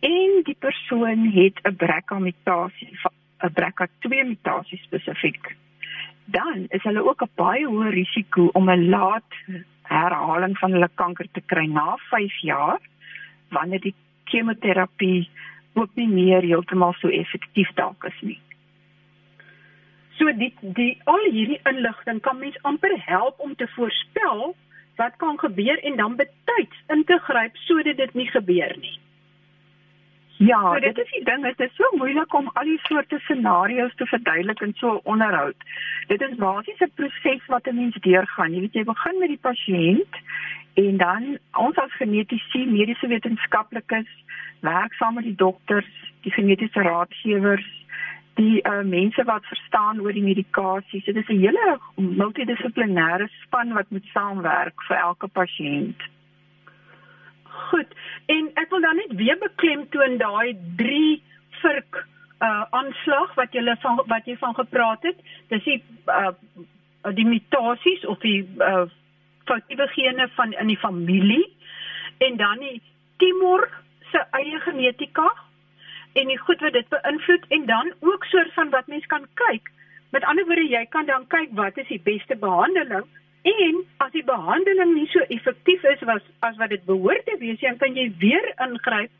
En 0.00 0.40
die 0.44 0.56
persoon 0.58 1.26
het 1.32 1.60
'n 1.62 1.76
BRCA 1.76 2.18
mutasie, 2.18 2.98
'n 3.44 3.52
BRCA2 3.52 4.24
mutasie 4.24 4.78
spesifiek. 4.78 5.56
Dan 6.24 6.66
is 6.68 6.82
hulle 6.82 7.04
ook 7.08 7.22
'n 7.22 7.34
baie 7.34 7.66
hoë 7.66 7.90
risiko 7.90 8.50
om 8.52 8.70
'n 8.70 8.88
laat 8.88 9.32
herhaling 9.82 10.58
van 10.58 10.72
hulle 10.72 10.90
kanker 10.94 11.26
te 11.32 11.42
kry 11.46 11.66
na 11.66 11.96
5 11.96 12.40
jaar 12.40 12.78
wanneer 13.48 13.80
die 13.80 13.94
chemoterapie 14.24 15.28
ook 15.72 15.90
nie 15.94 16.08
meer 16.08 16.42
heeltemal 16.42 16.94
so 16.98 17.08
effektief 17.08 17.70
dalk 17.74 18.04
is 18.04 18.20
nie. 18.20 18.40
So 20.18 20.32
die 20.36 20.52
die 20.60 20.98
al 21.04 21.30
hierdie 21.30 21.60
inligting 21.70 22.20
kan 22.20 22.38
mens 22.38 22.58
amper 22.62 22.94
help 23.04 23.38
om 23.38 23.54
te 23.56 23.68
voorspel 23.76 24.54
wat 24.96 25.16
kan 25.16 25.38
gebeur 25.38 25.78
en 25.78 25.96
dan 25.96 26.16
betyds 26.16 26.82
in 26.88 27.04
te 27.04 27.18
gryp 27.18 27.56
sodat 27.56 27.96
dit 27.96 28.14
nie 28.14 28.30
gebeur 28.30 28.76
nie. 28.80 28.98
Ja, 30.40 30.60
so 30.74 30.80
dit 30.80 30.98
is 30.98 31.10
die 31.10 31.24
ding, 31.24 31.42
dit 31.44 31.60
is 31.60 31.74
so 31.76 31.96
moeilik 31.96 32.34
om 32.34 32.46
al 32.52 32.64
die 32.64 32.78
soorte 32.82 33.18
scenario's 33.18 33.94
te 34.00 34.06
verduidelik 34.06 34.60
in 34.60 34.72
so 34.76 34.94
'n 34.94 35.00
onderhoud. 35.04 35.56
Dit 36.06 36.22
is 36.22 36.36
basies 36.36 36.80
'n 36.80 36.92
proses 36.94 37.46
wat 37.46 37.66
'n 37.66 37.74
mens 37.74 37.96
deurgaan. 38.00 38.54
Jy 38.54 38.60
weet 38.60 38.72
jy 38.72 38.84
begin 38.84 39.18
met 39.18 39.28
die 39.28 39.44
pasiënt 39.48 40.14
en 40.74 40.96
dan 40.96 41.38
ons 41.52 41.76
as 41.76 41.92
genetiese 41.92 42.58
mediese 42.58 43.06
wetenskaplikes 43.06 44.08
werk 44.60 44.92
saam 44.92 45.14
met 45.14 45.24
die 45.24 45.34
dokters, 45.34 45.92
die 46.20 46.32
genetiese 46.32 46.82
raadgewers 46.82 47.79
die 48.34 48.60
uh, 48.62 48.82
mense 48.86 49.24
wat 49.24 49.46
verstaan 49.46 50.00
oor 50.00 50.12
die 50.12 50.24
medikasies. 50.24 51.04
Dit 51.04 51.16
is 51.16 51.28
'n 51.28 51.40
hele 51.40 51.78
multidissiplinêre 51.96 53.28
span 53.42 53.72
wat 53.72 53.90
moet 53.90 54.06
saamwerk 54.12 54.82
vir 54.88 54.96
elke 54.96 55.28
pasiënt. 55.28 56.00
Goed. 57.44 57.90
En 58.26 58.50
ek 58.54 58.70
wil 58.70 58.80
dan 58.80 58.96
net 58.96 59.12
weer 59.14 59.38
beklemtoon 59.38 60.16
daai 60.18 60.56
3 60.76 61.22
virk 61.62 62.06
uh 62.40 62.64
aanslag 62.70 63.34
wat 63.34 63.52
jy 63.52 63.76
van 63.80 64.00
wat 64.06 64.24
jy 64.24 64.36
van 64.36 64.54
gepraat 64.54 65.02
het. 65.02 65.18
Dis 65.48 65.64
die 65.64 65.82
uh 66.06 66.32
die 67.14 67.26
mutasies 67.26 68.06
of 68.06 68.18
die 68.18 68.48
uh 68.58 68.86
foutiewe 69.44 69.86
gene 69.88 70.28
van 70.36 70.52
in 70.52 70.66
die 70.66 70.78
familie 70.78 71.44
en 72.18 72.36
dan 72.36 72.58
die 72.58 72.82
tumor 73.16 73.68
se 74.12 74.24
eie 74.30 74.60
genetika 74.60 75.28
en 76.12 76.26
die 76.26 76.38
goed 76.38 76.60
wat 76.60 76.72
dit 76.72 76.88
beïnvloed 76.88 77.46
en 77.48 77.66
dan 77.66 77.92
ook 78.00 78.24
soort 78.24 78.52
van 78.52 78.70
wat 78.70 78.86
mens 78.86 79.06
kan 79.06 79.26
kyk. 79.34 79.70
Met 80.10 80.24
ander 80.24 80.46
woorde, 80.46 80.66
jy 80.68 80.84
kan 80.90 81.06
dan 81.06 81.26
kyk 81.26 81.54
wat 81.58 81.78
is 81.78 81.88
die 81.88 82.02
beste 82.04 82.36
behandeling 82.36 83.06
en 83.42 83.76
as 84.04 84.12
die 84.12 84.24
behandeling 84.24 84.94
nie 84.94 85.06
so 85.12 85.22
effektief 85.36 85.84
is 85.94 86.02
as 86.02 86.24
as 86.44 86.56
wat 86.60 86.72
dit 86.74 86.84
behoort 86.84 87.24
te 87.24 87.36
wees, 87.40 87.60
dan 87.60 87.78
kan 87.80 87.96
jy 87.96 88.10
weer 88.18 88.52
ingryp 88.66 89.10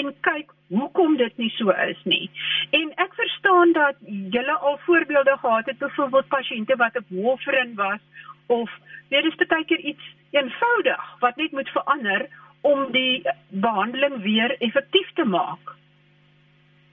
en 0.00 0.14
kyk 0.26 0.52
hoekom 0.68 1.16
dit 1.16 1.36
nie 1.38 1.50
so 1.56 1.72
is 1.84 2.00
nie. 2.04 2.30
En 2.76 2.90
ek 3.04 3.14
verstaan 3.14 3.72
dat 3.76 4.00
julle 4.34 4.56
al 4.70 4.78
voorbeelde 4.86 5.36
gehad 5.40 5.70
het 5.70 5.78
byvoorbeeld 5.78 6.28
pasiënte 6.28 6.76
wat 6.76 6.96
op 6.96 7.08
warfarin 7.08 7.74
was 7.74 8.02
of 8.46 8.70
dit 9.08 9.24
is 9.24 9.38
baie 9.46 9.64
keer 9.64 9.84
iets 9.92 10.12
eenvoudig 10.30 11.08
wat 11.20 11.36
net 11.36 11.52
moet 11.52 11.70
verander 11.76 12.28
om 12.60 12.88
die 12.92 13.22
behandeling 13.48 14.22
weer 14.22 14.56
effektief 14.58 15.12
te 15.14 15.24
maak. 15.24 15.76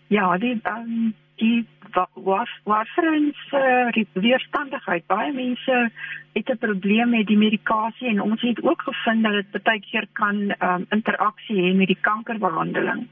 Ja, 0.07 0.37
die 0.37 0.61
um, 0.63 1.15
die 1.35 1.65
was 2.13 2.59
was 2.63 2.89
vriends 2.89 3.51
uh, 3.51 4.03
weerstandigheid. 4.13 5.05
Baie 5.07 5.33
mense 5.33 5.91
het 6.33 6.49
'n 6.49 6.57
probleem 6.57 7.09
met 7.09 7.27
die 7.27 7.37
medikasie 7.37 8.07
en 8.07 8.21
ons 8.21 8.41
het 8.41 8.63
ook 8.63 8.81
gevind 8.81 9.23
dat 9.23 9.45
dit 9.51 9.63
baie 9.63 9.79
keer 9.79 10.07
kan 10.13 10.55
um, 10.59 10.85
interaksie 10.89 11.61
hê 11.61 11.75
met 11.75 11.87
die 11.87 12.01
kankerbehandeling. 12.01 13.07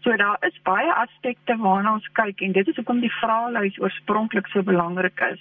So 0.00 0.16
daar 0.16 0.36
is 0.40 0.62
baie 0.62 0.92
aspekte 0.92 1.56
waarna 1.56 1.92
ons 1.92 2.08
kyk 2.12 2.40
en 2.40 2.52
dit 2.52 2.68
is 2.68 2.76
hoekom 2.76 3.00
die 3.00 3.18
vraelys 3.20 3.80
oorspronklik 3.80 4.46
so 4.46 4.62
belangrik 4.62 5.20
is 5.32 5.40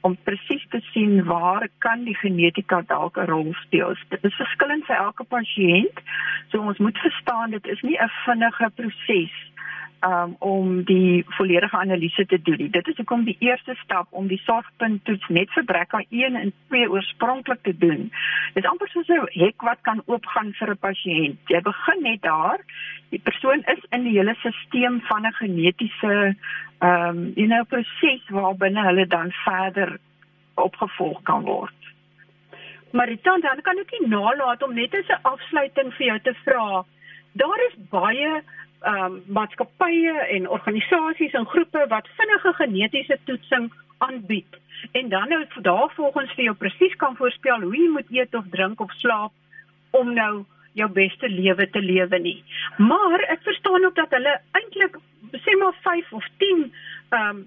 om 0.00 0.16
presies 0.22 0.66
te 0.68 0.80
sien 0.92 1.24
waar 1.24 1.68
kan 1.78 2.04
die 2.04 2.16
genetika 2.16 2.82
dalk 2.86 3.16
'n 3.16 3.30
rol 3.30 3.54
speel. 3.54 3.94
Dit 4.08 4.24
is 4.24 4.34
verskillend 4.34 4.84
vir 4.84 4.96
elke 4.96 5.24
pasiënt. 5.24 5.98
So 6.48 6.60
ons 6.60 6.78
moet 6.78 6.98
verstaan 6.98 7.50
dit 7.50 7.66
is 7.66 7.80
nie 7.80 7.98
'n 7.98 8.10
vinnige 8.24 8.70
proses 8.74 9.34
um, 10.00 10.36
om 10.38 10.82
die 10.84 11.24
volledige 11.28 11.76
analise 11.76 12.26
te 12.26 12.42
doen. 12.42 12.70
Dit 12.70 12.88
is 12.88 12.96
hoekom 12.96 13.24
die 13.24 13.36
eerste 13.38 13.74
stap 13.74 14.06
om 14.10 14.26
die 14.26 14.40
sorgpunt 14.44 15.04
toets 15.04 15.28
net 15.28 15.50
vir 15.54 15.64
BRCA1 15.70 16.38
en 16.40 16.52
2 16.68 16.90
oorspronklik 16.90 17.62
te 17.62 17.76
doen. 17.76 18.10
Dit 18.54 18.64
is 18.64 18.70
amper 18.70 18.88
soos 18.88 19.08
'n 19.08 19.28
hek 19.30 19.62
wat 19.62 19.80
kan 19.82 20.02
oopgaan 20.06 20.52
vir 20.58 20.70
'n 20.70 20.78
pasiënt. 20.78 21.38
Jy 21.48 21.60
begin 21.60 22.02
net 22.02 22.22
daar. 22.22 22.60
Die 23.10 23.20
persoon 23.20 23.62
is 23.66 23.82
in 23.90 24.02
die 24.02 24.18
hele 24.18 24.34
stelsel 24.34 25.00
van 25.08 25.26
'n 25.26 25.32
genetiese 25.32 26.36
ehm 26.78 27.08
um, 27.08 27.32
you 27.36 27.46
know 27.46 27.64
proses 27.64 28.28
waarbinne 28.28 28.82
hulle 28.82 29.06
dan 29.06 29.32
verder 29.32 29.98
opgevolg 30.54 31.22
kan 31.22 31.42
word. 31.42 31.74
Maar 32.92 33.06
dit 33.06 33.24
dan 33.24 33.40
kan 33.62 33.78
ek 33.78 33.90
nie 33.98 34.08
nalat 34.08 34.62
om 34.62 34.74
net 34.74 34.94
as 34.94 35.08
'n 35.08 35.22
afsluiting 35.22 35.94
vir 35.94 36.06
jou 36.06 36.18
te 36.20 36.34
vra. 36.44 36.84
Daar 37.32 37.60
is 37.68 37.76
baie 37.90 38.42
um, 38.82 39.22
maatskappye 39.26 40.14
en 40.36 40.48
organisasies 40.48 41.32
en 41.32 41.46
groepe 41.46 41.86
wat 41.88 42.08
vinnige 42.18 42.52
genetiese 42.60 43.18
toetsing 43.24 43.72
aanbied 43.98 44.60
en 44.92 45.08
dan 45.08 45.28
nou 45.28 45.44
daarvolgens 45.62 46.32
vir 46.36 46.44
jou 46.44 46.56
presies 46.56 46.96
kan 47.00 47.16
voorspel 47.16 47.64
hoe 47.64 47.76
jy 47.76 47.88
moet 47.92 48.12
eet 48.12 48.34
of 48.34 48.44
drink 48.52 48.80
of 48.80 48.92
slaap 49.00 49.32
om 49.96 50.12
nou 50.14 50.44
jou 50.76 50.88
beste 50.92 51.28
lewe 51.28 51.70
te 51.72 51.80
lewe 51.80 52.18
nie. 52.20 52.38
Maar 52.76 53.24
ek 53.32 53.42
verstaan 53.48 53.84
ook 53.84 53.96
dat 53.96 54.12
hulle 54.12 54.34
eintlik 54.58 54.98
sê 55.44 55.56
maar 55.60 55.76
5 55.82 56.12
of 56.12 56.28
10 56.42 56.66
ehm 57.08 57.28
um, 57.30 57.46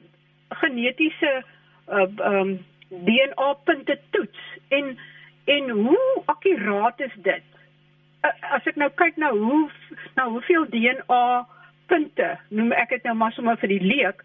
genetiese 0.62 1.32
ehm 1.86 2.20
uh, 2.20 2.34
um, 2.34 2.58
DNA 2.90 3.54
punte 3.64 4.00
toets 4.10 4.40
en 4.68 4.98
en 5.46 5.70
hoe 5.70 6.24
akkuraat 6.26 7.00
is 7.00 7.16
dit? 7.16 7.46
As 8.26 8.68
ek 8.68 8.78
nou 8.80 8.90
kyk 9.00 9.18
na 9.18 9.32
hoe 9.36 9.70
na 10.18 10.28
hoeveel 10.30 10.68
DNA 10.72 11.24
punte, 11.90 12.30
noem 12.50 12.74
ek 12.78 12.96
dit 12.96 13.08
nou 13.08 13.16
maar 13.18 13.34
sommer 13.36 13.58
vir 13.62 13.74
die 13.76 13.84
leek, 13.84 14.24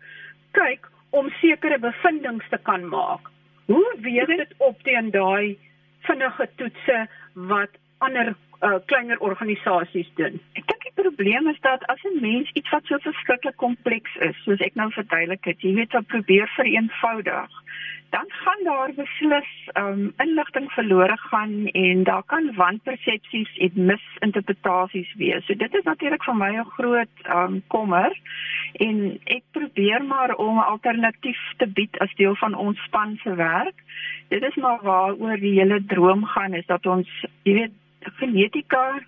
kyk 0.56 0.88
om 1.14 1.30
sekere 1.40 1.78
bevindinge 1.82 2.44
te 2.50 2.58
kan 2.68 2.84
maak. 2.90 3.30
Hoe 3.70 3.86
weeg 4.04 4.28
dit 4.28 4.54
op 4.58 4.82
teen 4.84 5.10
daai 5.14 5.56
vinnige 6.08 6.48
toetse 6.60 6.98
wat 7.50 7.78
ander 8.04 8.34
uh, 8.34 8.76
kleiner 8.90 9.22
organisasies 9.24 10.10
doen? 10.20 10.40
Ek 10.58 10.66
dink 10.68 10.84
die 10.84 10.96
probleem 10.98 11.48
is 11.52 11.60
dat 11.64 11.86
as 11.92 12.02
'n 12.04 12.20
mens 12.20 12.50
iets 12.58 12.70
wat 12.74 12.84
so 12.90 12.98
verskriklik 13.06 13.56
kompleks 13.56 14.16
is, 14.28 14.36
soos 14.44 14.60
ek 14.60 14.74
nou 14.74 14.90
verduidelik 14.92 15.44
het, 15.44 15.62
jy 15.62 15.74
weet 15.74 15.96
wat 15.96 16.10
probeer 16.12 16.50
vereenvoudig, 16.58 17.63
dan 18.14 18.26
gaan 18.28 18.62
daar 18.64 18.90
beslis 18.94 19.50
um 19.80 20.12
inligting 20.24 20.72
verlore 20.72 21.16
gaan 21.18 21.66
en 21.66 22.02
daar 22.02 22.22
kan 22.32 22.54
wanpersepsies 22.54 23.56
en 23.66 23.72
misinterpretasies 23.90 25.14
wees. 25.14 25.46
So 25.46 25.54
dit 25.54 25.74
is 25.74 25.84
natuurlik 25.84 26.24
vir 26.24 26.36
my 26.36 26.50
'n 26.58 26.72
groot 26.76 27.14
um 27.36 27.62
kommer 27.66 28.12
en 28.86 29.18
ek 29.24 29.42
probeer 29.50 30.04
maar 30.04 30.34
om 30.34 30.54
'n 30.58 30.70
alternatief 30.74 31.40
te 31.56 31.66
bied 31.66 31.98
as 31.98 32.14
deel 32.14 32.36
van 32.36 32.54
ons 32.54 32.78
span 32.84 33.18
se 33.22 33.34
werk. 33.34 33.78
Dit 34.28 34.42
is 34.42 34.54
maar 34.54 34.78
waaroor 34.82 35.36
die 35.36 35.58
hele 35.60 35.84
droom 35.84 36.24
gaan 36.24 36.54
is 36.54 36.66
dat 36.66 36.86
ons, 36.86 37.08
jy 37.42 37.52
weet, 37.52 37.74
genetika 38.00 39.00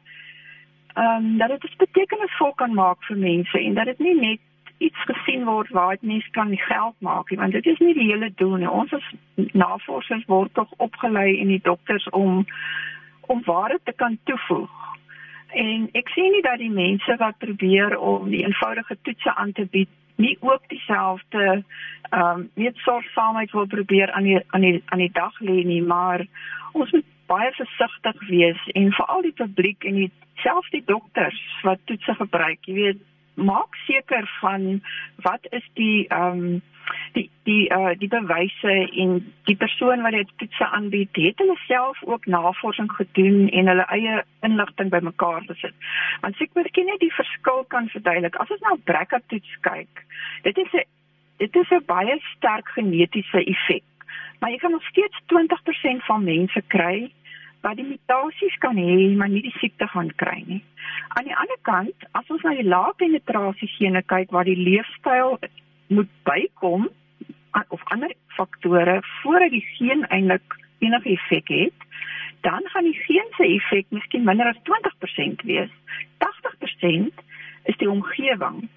ehm 0.95 1.25
um, 1.25 1.38
dat 1.38 1.49
dit 1.49 1.77
betekenisvol 1.77 2.53
kan 2.55 2.75
maak 2.75 3.05
vir 3.05 3.16
mense 3.16 3.59
en 3.61 3.75
dat 3.75 3.85
dit 3.85 3.99
nie 3.99 4.14
net 4.21 4.40
iets 4.78 5.04
gesien 5.08 5.44
word 5.44 5.68
waar 5.68 5.94
dit 5.96 6.02
mens 6.02 6.28
kan 6.30 6.56
geld 6.56 6.94
maak 6.98 7.30
nie 7.30 7.38
want 7.38 7.52
dit 7.52 7.66
is 7.66 7.78
nie 7.78 7.94
die 7.94 8.10
hele 8.10 8.30
doel 8.34 8.56
nie. 8.56 8.70
Ons 8.70 8.92
as 8.92 9.06
navorsers 9.52 10.24
word 10.26 10.54
tog 10.54 10.72
opgelei 10.76 11.40
en 11.40 11.52
die 11.54 11.62
dokters 11.62 12.08
om 12.10 12.44
om 13.26 13.42
waarde 13.44 13.78
te 13.84 13.92
kan 13.92 14.18
toevoeg. 14.24 14.74
En 15.56 15.88
ek 15.98 16.08
sien 16.14 16.30
nie 16.32 16.42
dat 16.42 16.58
die 16.62 16.70
mense 16.70 17.16
wat 17.18 17.38
probeer 17.42 17.96
om 17.98 18.28
die 18.30 18.44
eenvoudige 18.44 18.98
toetse 19.02 19.34
aan 19.34 19.52
te 19.52 19.66
bied 19.70 19.90
nie 20.16 20.36
ook 20.40 20.68
dieselfde 20.68 21.62
ehm 22.10 22.40
um, 22.40 22.50
net 22.54 22.76
sorgsaamheid 22.76 23.50
wil 23.50 23.66
probeer 23.66 24.12
aan 24.12 24.22
die 24.22 24.40
aan 24.46 24.60
die 24.60 24.82
aan 24.86 24.98
die 24.98 25.12
dag 25.12 25.40
lê 25.40 25.64
nie, 25.64 25.82
maar 25.82 26.26
ons 26.72 26.90
moet 26.90 27.04
baie 27.26 27.50
versigtig 27.52 28.28
wees 28.28 28.62
en 28.72 28.92
veral 28.92 29.22
die 29.22 29.34
publiek 29.42 29.84
en 29.84 29.94
die 29.94 30.10
selfs 30.34 30.70
die 30.70 30.84
dokters 30.86 31.40
wat 31.62 31.82
toetse 31.84 32.14
gebruik, 32.14 32.58
jy 32.64 32.74
weet 32.74 33.02
maak 33.37 33.75
seker 33.87 34.29
van 34.40 34.83
wat 35.25 35.46
is 35.51 35.64
die 35.75 36.09
ehm 36.09 36.44
um, 36.44 36.62
die 37.12 37.31
die 37.49 37.68
uh 37.75 37.94
die 37.99 38.09
bewyse 38.09 38.75
en 39.03 39.16
die 39.49 39.57
persoon 39.57 40.03
wat 40.03 40.14
dit 40.16 40.31
toetse 40.42 40.68
aanbied 40.79 41.18
het 41.22 41.42
hulle 41.42 41.57
self 41.66 42.03
ook 42.05 42.27
navorsing 42.27 42.90
gedoen 42.92 43.49
en 43.49 43.70
hulle 43.72 43.87
eie 43.96 44.22
inligting 44.46 44.90
bymekaar 44.90 45.42
gesit. 45.49 45.75
Want 46.20 46.40
ek 46.40 46.55
moet 46.55 46.70
net 46.77 47.01
die 47.03 47.14
verskil 47.14 47.64
kan 47.75 47.88
verduidelik. 47.88 48.37
As 48.37 48.51
ons 48.51 48.64
na 48.66 48.77
BRCA 48.85 49.20
toets 49.27 49.59
kyk, 49.68 50.05
dit 50.42 50.59
is 50.64 50.72
'n 50.72 50.87
dit 51.42 51.57
is 51.57 51.70
'n 51.70 51.85
baie 51.87 52.18
sterk 52.37 52.68
genetiese 52.68 53.44
effek. 53.44 53.85
Maar 54.40 54.51
jy 54.51 54.59
kan 54.59 54.70
nog 54.70 54.87
steeds 54.87 55.20
20% 55.27 56.05
van 56.05 56.25
mense 56.25 56.62
kry 56.66 57.12
wat 57.64 57.79
die 57.79 57.87
mutasies 57.87 58.57
kan 58.64 58.77
hê 58.77 59.16
maar 59.16 59.31
nie 59.33 59.42
die 59.47 59.55
siekte 59.59 59.88
gaan 59.92 60.12
kry 60.23 60.42
nie. 60.47 60.62
Aan 61.16 61.29
die 61.29 61.37
ander 61.37 61.59
kant, 61.62 62.07
as 62.12 62.31
ons 62.31 62.45
na 62.47 62.55
die 62.59 62.69
lae 62.69 62.92
penetrasie 63.01 63.71
gene 63.79 64.03
kyk 64.03 64.35
waar 64.35 64.49
die 64.49 64.59
leefstyl 64.59 65.38
moet 65.88 66.12
bykom 66.29 66.88
of 67.69 67.83
ander 67.95 68.12
faktore 68.37 69.01
voordat 69.23 69.51
die 69.51 69.64
geen 69.79 70.05
eintlik 70.12 70.57
enige 70.85 71.14
effek 71.16 71.49
het, 71.49 71.87
dan 72.40 72.69
gaan 72.73 72.85
die 72.85 72.99
geen 73.07 73.29
se 73.37 73.47
effek 73.55 73.87
miskien 73.88 74.25
minder 74.25 74.47
as 74.47 74.61
20% 74.69 75.47
wees. 75.49 75.73
80% 76.19 77.25
is 77.64 77.77
die 77.77 77.90
omgewing. 77.90 78.69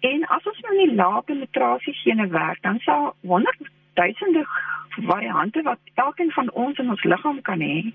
En 0.00 0.24
as 0.36 0.46
ons 0.46 0.60
nou 0.66 0.76
nie 0.76 0.94
lae 0.94 1.22
penetrasie 1.26 1.94
gene 2.02 2.26
werk, 2.30 2.62
dan 2.62 2.78
sal 2.86 3.12
100 3.20 3.68
duisende 3.98 4.46
variante 4.96 5.62
wat 5.62 5.78
elkeen 5.94 6.32
van 6.32 6.50
ons 6.50 6.78
in 6.78 6.90
ons 6.90 7.04
liggaam 7.04 7.42
kan 7.42 7.60
hê. 7.60 7.92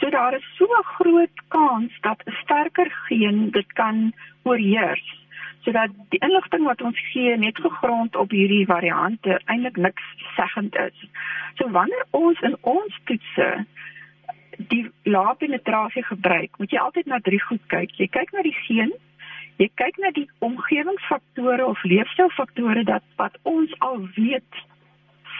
So 0.00 0.10
daar 0.10 0.34
is 0.34 0.46
so 0.58 0.64
'n 0.64 0.90
groot 0.96 1.36
kans 1.48 1.92
dat 2.00 2.22
'n 2.26 2.36
sterker 2.42 2.90
geen 3.08 3.50
dit 3.50 3.72
kan 3.72 4.12
oorheers 4.42 5.26
sodat 5.66 5.90
die 6.14 6.20
inligting 6.22 6.64
wat 6.64 6.82
ons 6.82 6.98
gee 7.10 7.36
net 7.36 7.58
gegrond 7.58 8.16
op 8.16 8.30
hierdie 8.30 8.66
variante 8.66 9.40
eintlik 9.44 9.76
niks 9.76 10.04
seggend 10.36 10.76
is. 10.76 11.08
So 11.58 11.70
wanneer 11.70 12.04
ons 12.10 12.40
in 12.40 12.54
ons 12.60 13.00
toetse 13.04 13.48
die 14.70 14.84
lae 15.02 15.34
penetrasie 15.40 16.04
gebruik, 16.06 16.54
moet 16.58 16.70
jy 16.70 16.78
altyd 16.78 17.10
na 17.10 17.18
drie 17.20 17.40
goed 17.48 17.64
kyk. 17.72 17.92
Jy 17.98 18.08
kyk 18.14 18.32
na 18.32 18.44
die 18.46 18.54
geen, 18.62 18.94
jy 19.60 19.68
kyk 19.74 19.98
na 19.98 20.12
die 20.16 20.28
omgewingsfaktore 20.46 21.66
of 21.66 21.82
leefstylfaktore 21.82 22.86
dat 22.88 23.04
wat 23.20 23.36
ons 23.42 23.74
al 23.84 24.00
weet 24.16 24.64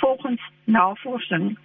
volgens 0.00 0.42
navorsing 0.64 1.58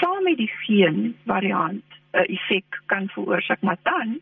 saam 0.00 0.22
met 0.22 0.36
die 0.36 0.52
geen 0.64 1.16
variant 1.26 1.84
'n 2.12 2.18
uh, 2.18 2.28
effek 2.36 2.80
kan 2.86 3.08
veroorsaak, 3.08 3.60
maar 3.60 3.78
dan 3.82 4.20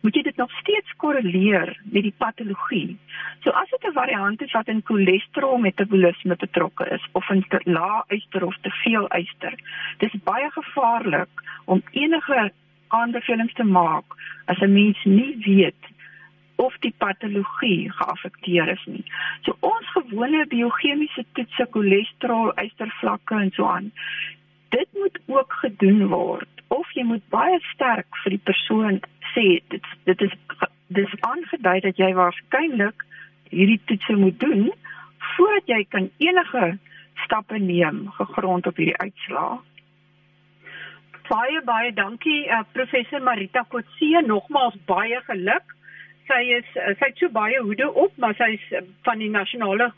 moet 0.00 0.14
jy 0.14 0.22
dit 0.22 0.36
nog 0.36 0.50
steeds 0.50 0.96
korreleer 0.96 1.80
met 1.82 2.02
die 2.02 2.14
patologie. 2.16 2.98
So 3.40 3.50
as 3.50 3.70
dit 3.70 3.84
'n 3.84 3.92
variant 3.92 4.42
is 4.42 4.52
wat 4.52 4.68
in 4.68 4.82
cholesterol 4.84 5.58
metabolisme 5.58 6.36
betrokke 6.36 6.88
is 6.90 7.08
of 7.12 7.30
in 7.30 7.44
te 7.48 7.60
lae 7.64 8.02
yster 8.08 8.44
of 8.44 8.56
te 8.60 8.70
veel 8.70 9.06
yster, 9.08 9.54
dis 9.98 10.22
baie 10.24 10.50
gevaarlik 10.50 11.42
om 11.64 11.82
enige 11.90 12.52
aanbevelings 12.88 13.52
te 13.52 13.64
maak 13.64 14.04
as 14.44 14.58
'n 14.58 14.72
mens 14.72 15.04
nie 15.04 15.36
weet 15.44 15.84
of 16.60 16.76
die 16.84 16.92
patologie 16.98 17.90
geaffekteer 17.96 18.68
is 18.68 18.82
nie. 18.86 19.04
So 19.46 19.56
ons 19.64 19.92
gewone 19.94 20.44
biochemiese 20.50 21.24
toetse 21.38 21.66
cholesterol, 21.74 22.52
ystervlakke 22.60 23.38
en 23.46 23.52
so 23.56 23.68
aan. 23.68 23.88
Dit 24.74 24.88
moet 25.00 25.16
ook 25.26 25.56
gedoen 25.62 26.08
word 26.12 26.64
of 26.70 26.90
jy 26.94 27.06
moet 27.06 27.24
baie 27.32 27.58
sterk 27.72 28.20
vir 28.22 28.36
die 28.36 28.44
persoon 28.50 29.00
sê 29.32 29.46
dit 29.72 29.88
dit 30.10 30.26
is 30.28 30.36
dis 31.00 31.16
aangedui 31.26 31.78
dat 31.86 31.98
jy 32.02 32.12
waarskynlik 32.18 33.02
hierdie 33.50 33.80
toetse 33.90 34.18
moet 34.20 34.38
doen 34.42 34.68
voordat 35.32 35.74
jy 35.74 35.80
kan 35.94 36.06
enige 36.22 36.70
stappe 37.24 37.58
neem 37.58 38.04
gegrond 38.20 38.66
op 38.66 38.78
hierdie 38.78 38.98
uitslae. 39.00 39.58
Baie 41.30 41.60
baie 41.62 41.92
dankie 41.94 42.40
uh, 42.50 42.64
professor 42.74 43.22
Marita 43.22 43.62
Kotse 43.70 44.24
nogmaals 44.26 44.78
baie 44.86 45.20
geluk 45.28 45.76
sy 46.30 46.40
is 46.60 46.72
sy 46.72 47.10
het 47.10 47.20
so 47.20 47.28
baie 47.34 47.60
hoede 47.66 47.90
op, 47.92 48.16
maar 48.22 48.34
sy 48.38 48.54
is 48.56 48.66
eh, 48.70 48.86
van 49.08 49.22
die 49.22 49.30
nasionale 49.30 49.90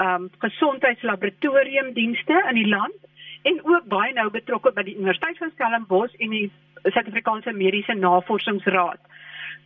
ehm 0.00 0.26
um, 0.26 0.28
gesondheidslaboratorium 0.40 1.92
dienste 1.96 2.36
in 2.48 2.56
die 2.56 2.68
land 2.68 3.08
en 3.50 3.58
ook 3.64 3.88
baie 3.92 4.12
nou 4.16 4.28
betrokke 4.30 4.72
by 4.76 4.84
die 4.86 4.96
Universiteit 4.96 5.40
van 5.42 5.50
Stellenbosch 5.54 6.14
en 6.24 6.30
die 6.36 6.46
Suid-Afrikaanse 6.84 7.52
Mediese 7.52 7.96
Navorsingsraad. 7.98 9.00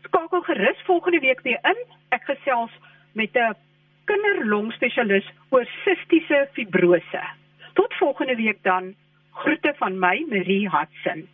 Skakel 0.06 0.42
gerus 0.48 0.80
volgende 0.88 1.20
week 1.20 1.40
weer 1.46 1.60
in. 1.70 1.84
Ek 2.16 2.24
gesels 2.30 2.72
met 3.12 3.36
'n 3.36 3.54
kinderlongspesialis 4.10 5.30
oor 5.50 5.66
sistiese 5.84 6.48
fibrose. 6.52 7.22
Tot 7.74 7.94
volgende 7.94 8.36
week 8.36 8.62
dan. 8.62 8.94
Groete 9.32 9.74
van 9.76 9.98
my, 9.98 10.24
Marie 10.28 10.68
Hudson. 10.70 11.28